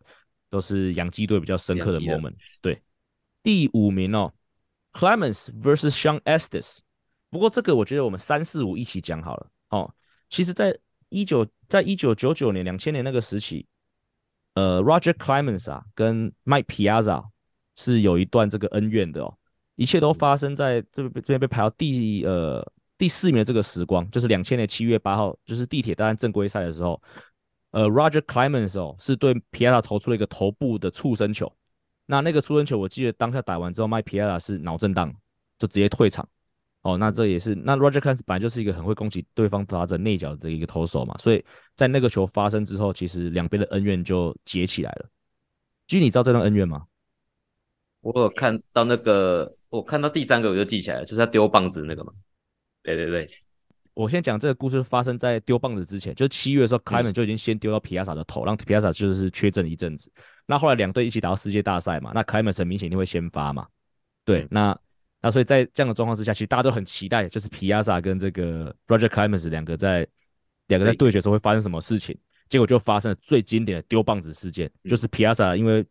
[0.50, 2.34] 都是洋基队比较深刻的 moment。
[2.60, 2.82] 对，
[3.44, 4.34] 第五名哦
[4.94, 6.80] ，Clemens vs Shawn Estes。
[7.30, 9.48] 不过这个我觉得我们三四五一起讲好了。
[9.70, 9.94] 哦，
[10.30, 10.76] 其实在
[11.10, 13.68] 一九在一九九九年两千年那个时期。
[14.56, 17.24] 呃，Roger Clemens 啊，跟 Mike Piazza
[17.76, 19.36] 是有一段这个恩怨的哦。
[19.76, 22.64] 一切都发生在这边这边被排到第呃
[22.98, 27.02] 第四名的这个时光，就是两千年七月八号，就是地铁大战正规赛的时候。
[27.72, 31.52] 呃，Roger Clemens 哦，是对 Piazza 投出了一个头部的触身球。
[32.06, 35.12] 那那个触身球，我记得当下打完之后，Mike Piazza 是脑震荡，
[35.58, 36.30] 就直接退场。
[36.84, 41.44] 哦，那这也是那 Roger Clemens 本来就是一个很会攻击对方打者内角的一个投手嘛，所以
[41.76, 45.10] 在那个球发生之后，其实两边的恩怨就结起来了。
[45.88, 46.84] 其实你知道这段恩怨吗？
[48.02, 52.12] 我有看到那个，我看到第三个我就记起来了，就是他丢棒子那个嘛。
[52.84, 53.26] 对对对，
[53.94, 60.12] 我先讲这个故事发生在丢棒子之前，就是七月的时候，Clemens 就已经先丢到皮亚萨的头，让皮亚萨就是缺阵一阵子。
[60.46, 63.66] 那后来两队一起打到世界大赛嘛，那 Clemens 很明显一定会先发嘛。
[64.26, 64.78] 对，那。
[65.24, 70.06] 那所以在这样的状况之下，其实大家都很期待，就是皮亚萨跟这个 Roger Clemens 两个在
[70.68, 72.16] 两个在对决的时候会发生什么事情。
[72.50, 75.84] 结果就发生了最经典的丢棒子事件，就是皮亚萨因为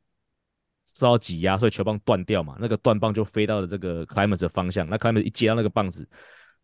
[0.85, 4.87] 受到挤压，所以球棒断掉嘛，那个断棒就飞到了这个 Clemens 的方向。
[4.89, 6.07] 那 Clemens 一接到那个棒子，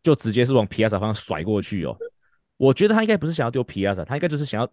[0.02, 1.96] 就直接是往皮亚萨方向甩过去哦。
[2.58, 4.70] 我觉得他应该不是想要丢皮亚萨，他应该就是想要，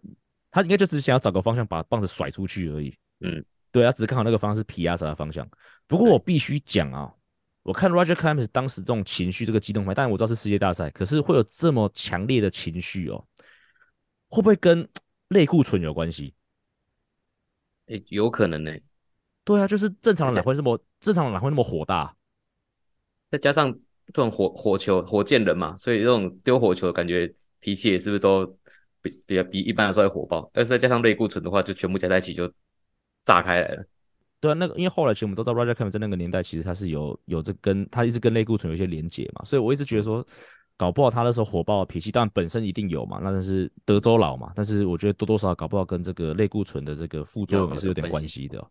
[0.50, 2.94] 他应该就只是想要找个方向把棒子甩出去而已。
[3.20, 3.42] 嗯，
[3.72, 5.48] 对，他只是看好那个方向是皮亚萨的方向。
[5.88, 7.10] 不过我必须讲啊。
[7.66, 13.26] 我看 Roger Clemens 当时这种情绪，这个激动派，当然我知道是世界大赛，可是会有这么强烈的情绪哦，
[14.28, 14.88] 会不会跟
[15.30, 16.32] 类固醇有关系？
[17.88, 18.80] 哎、欸，有可能呢、欸。
[19.42, 22.16] 对啊，就是正常人哪会那么正常人哪会那么火大？
[23.32, 23.72] 再加上
[24.06, 28.46] 这种火火球火箭人嘛，所以这种丢火球的感觉脾气也是不是都
[29.02, 30.48] 比比较比一般的时候火爆？
[30.52, 32.52] 但是再加上类固醇的话，就全部加在一起就
[33.24, 33.84] 炸开来了。
[34.40, 40.24] 对啊，那个因为后来其实我们都知道，Roger Clemens 在那个年代其实他是有有这跟他一直跟类固醇有一些连结嘛，所以我一直觉得说，
[40.76, 48.62] 搞不好他那时候火爆的脾气，当然本身一定有嘛，那但是德州佬嘛，但是我觉得多多少少搞不好跟这个类固醇的这个副作用也是有点关系的。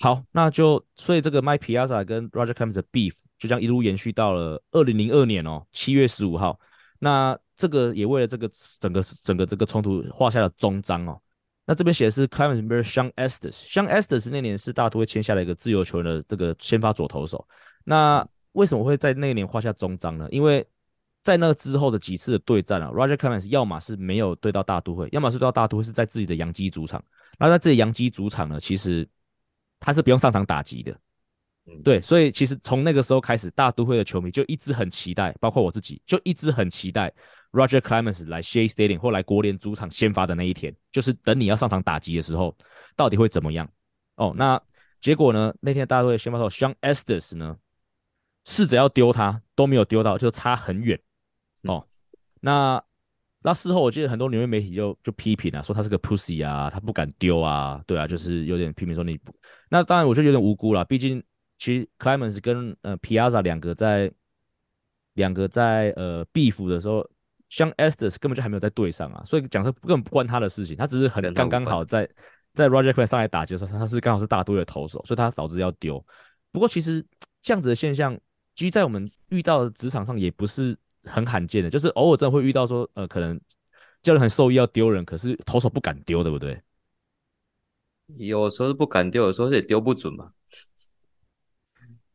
[0.00, 6.58] 好，那就所以这个 Mike Piazza 跟 Roger Clemens 的 beef 就这样一路延续到了二零零二年哦，七月十五号，
[6.98, 11.20] 那这个也为了这个整个整个这个冲突画下了终章哦。
[11.68, 17.46] 那这边写的是 Clemens vs Shawn Estes，Shawn Estes 那年是大都会签下了一个自由球员的这个先发左投手。
[17.84, 20.26] 那为什么会在那一年画下终章呢？
[20.30, 20.66] 因为
[21.22, 27.04] 在那之后的几次的对战啊，Roger Clemens 要么是没有对到大都会，要么是对到大都会是在自己的洋基主场。
[27.38, 29.06] 那在自己洋基主场呢，其实
[29.78, 30.98] 他是不用上场打击的。
[31.84, 37.12] 对，所以其实从那个时候开始，大都会的球迷就一直很期待，包括我自己就一直很期待。
[37.52, 42.54] Roger Clemens 来 Shea Stadium 或来国联主场先发的那一天，就是等你要上场打击的时候，
[42.94, 43.66] 到底会怎么样？
[44.16, 44.60] 哦，那
[45.00, 45.54] 结果呢？
[45.60, 47.56] 那天大都会先发投 Shawn Estes 呢，
[48.44, 51.00] 试着要丢他都没有丢到，就差很远。
[51.62, 51.86] 哦，
[52.40, 52.82] 那
[53.40, 59.32] 那事后我记得很多纽约媒体就就批评啊，说他是个 pussy 啊，他不敢丢啊，对啊，就是有点批评说你不。
[59.70, 61.22] 那当然我觉得有点无辜了，毕竟
[61.58, 64.10] 其实 Clemens 跟呃 Piazza 两个在
[65.14, 67.08] 两个在呃 beef 的时候。
[67.50, 72.06] 像 Estes 根本就还没有在队上啊，所以讲说根本不关他的事情，他只是很刚刚好在
[72.52, 76.04] 在 Roger Clemens 上来打击的时候，他是刚好是大都会的投手，所以他导致要丢。
[76.52, 77.02] 不过其实
[77.40, 78.14] 这样子的现象，
[78.54, 83.40] 其实在我们遇到的职场上也不是很罕见的，就是偶尔真的会遇到说，呃，可能
[84.02, 86.60] 教练很受益要丢人，可是投手不敢丢，对不对？
[88.18, 90.32] 有时候是不敢丢，有时候是也丢不准嘛。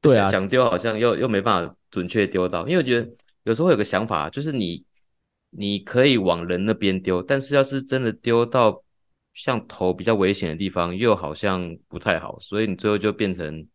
[0.03, 3.09] 对啊，想丢好像又又没办法准确丢到，因为我觉得
[3.43, 4.83] 有时候会有个想法，就是你
[5.51, 8.83] 你可以往人那边丢，但是要是真的丢到
[9.33, 13.65] 像头比较危险的地方，又好像不太好，所以你最后就变成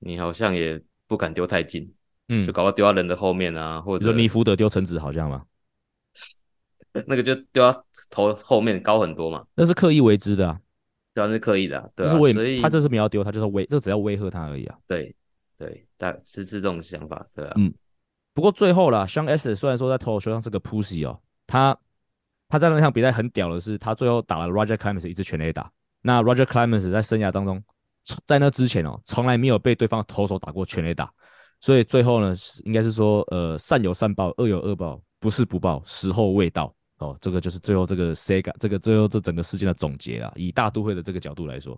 [0.00, 1.88] 你好像也不敢丢太近，
[2.28, 5.44] 嗯，就搞到丢到人的后面啊，或者说尼福德丢橙子好像吗？
[7.06, 10.58] 那个就丢到头后面高很多嘛，那是刻意为之的啊，
[11.14, 15.14] 当然是刻意的，啊，对啊，所以他这是没有丢，他就是威，这只要威吓他而已啊，对。
[15.58, 17.52] 对，但是是这种想法，对啊。
[17.56, 17.74] 嗯，
[18.32, 21.76] 不过最后啦，Sean S 虽然说在投手球上是个 pussy 哦，他
[22.48, 25.70] 他在那场比赛很屌的是，他最后打了 Roger Clemens 一支全垒打。
[26.00, 27.62] 那 Roger Clemens 在生涯当中，
[28.24, 31.12] 在那之前哦，从来没有被对方投手打过全垒打。
[31.60, 32.32] 所以最后呢，
[32.64, 37.18] 应该是说，呃，善有善报，恶有恶报，不是不报，时候未到哦。
[37.20, 40.32] 这个就是最后这个 Sega 这个最后这整个事件的总结啦。
[40.36, 41.76] 以大都会的这个角度来说。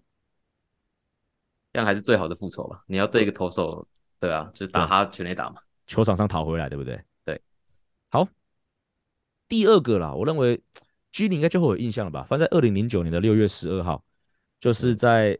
[1.72, 2.82] 这样还是最好的复仇吧。
[2.86, 3.86] 你要对一个投手，
[4.18, 7.00] 对啊，就是打他全垒打嘛，球场上讨回来，对不对？
[7.24, 7.40] 对。
[8.10, 8.26] 好，
[9.48, 10.60] 第二个啦，我认为
[11.12, 12.22] G 你应该就会有印象了吧？
[12.24, 14.04] 反正在二零零九年的六月十二号，
[14.58, 15.38] 就是在、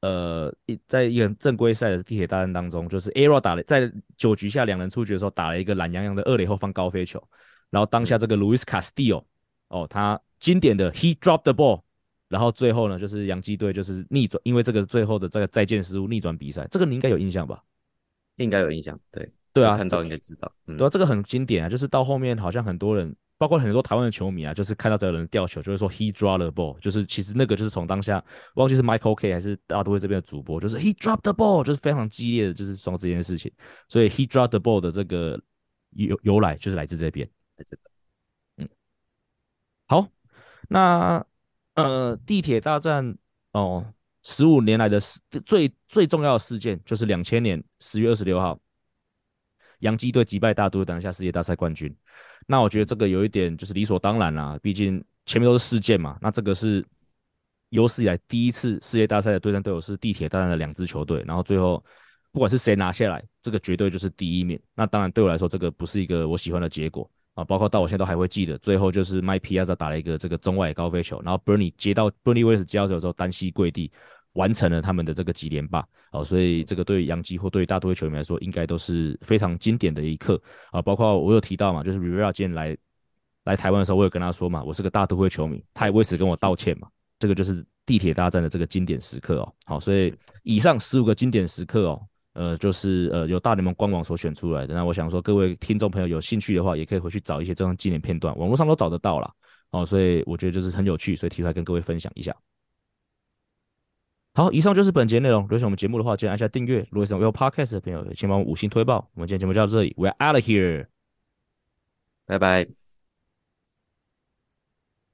[0.00, 7.22] 嗯、呃一在一个正规赛的地铁大战当中，就是 A-Rod 打了在九局下两人出局的时候，打了一个懒洋洋的二垒后方高飞球，
[7.70, 9.20] 然后当下这个 Luis Castillo、
[9.68, 11.82] 嗯、哦，他经典的 He dropped the ball。
[12.30, 17.62] 然后最后呢，就是洋基队就是逆转，因为这个最后的这个再见失误逆转比赛，这个你应该有印象吧？
[18.36, 28.24] 应该有印象，对对啊，看到应该知道，嗯、对啊，这个很经典啊，就是到后面好像很多人，包括很多台湾的球迷啊，就是看到这个人吊球，就会说 he dropped the ball，就是其实那个就是从当下
[28.54, 33.52] 忘记是 Michael K 还是大都会这边的主播，就是 he dropped the ball，就是非常激烈的就是说这件事情，
[33.88, 35.38] 所以 he dropped the ball 的这个
[35.90, 37.82] 由由来就是来自这边，来自的，
[38.58, 38.68] 嗯，
[39.88, 40.08] 好，
[40.68, 41.26] 那。
[41.84, 43.16] 呃，地铁大战
[43.52, 43.84] 哦，
[44.22, 44.98] 十五年来的
[45.44, 48.58] 最最重要的事件就是两千年十月二十六号，
[49.80, 51.94] 洋基队击败大都会，拿下世界大赛冠军。
[52.46, 56.18] 那我觉得这个有一点就是理所当然啦，毕竟前面都是事件嘛。
[56.20, 56.84] 那这个是
[57.68, 61.82] 有史以来第一次世界大赛的对战队友是地铁大战的两支球队，然后最后
[62.32, 64.60] 不管是谁拿下来，这个绝对就是第一名。
[64.74, 67.08] 那当然对我来说，这个不是一个我喜欢的结果。
[67.40, 73.90] 啊，包括到我现在都还会记得，最后就是 Mike Piazza 打了一个这个中外高飞球，然后 Bernie 接到 Bernie Willis 接到球之后单膝跪地，
[74.34, 75.82] 完成了他们的这个几连霸。
[76.12, 80.38] 哦，所以这个对于洋基或对于大都会球迷来说，应该都是非常经典的一刻
[80.70, 80.82] 啊。
[80.82, 82.76] 包括我有提到嘛，就是 Rivera 今天来
[83.44, 86.88] 来台湾的时候，我有跟他说嘛，我是个大都会球迷，他也为此跟我道歉嘛。
[87.18, 89.54] 这个就是地铁大战的这个经典时刻哦。
[89.64, 92.06] 好，所以以上十五个经典时刻哦。
[92.32, 94.74] 呃，就是呃，由大联盟官网所选出来的。
[94.74, 99.30] 那我想说，各位听众朋友有兴趣的话，也可以回去找一些这张纪念片段，网络上都找得到了
[99.70, 99.84] 哦。
[99.84, 102.34] 所以我觉得就是很有趣，所以提出来跟各位分享一下。
[104.32, 105.42] 好，以上就是本节内容。
[105.42, 106.86] 如果喜欢我们节目的话，记得按下订阅。
[106.90, 109.10] 如果是用 Podcast 的朋友，请帮我五星推爆。
[109.14, 110.86] 我们今天节目就到这里，We're out of here，
[112.26, 112.89] 拜拜。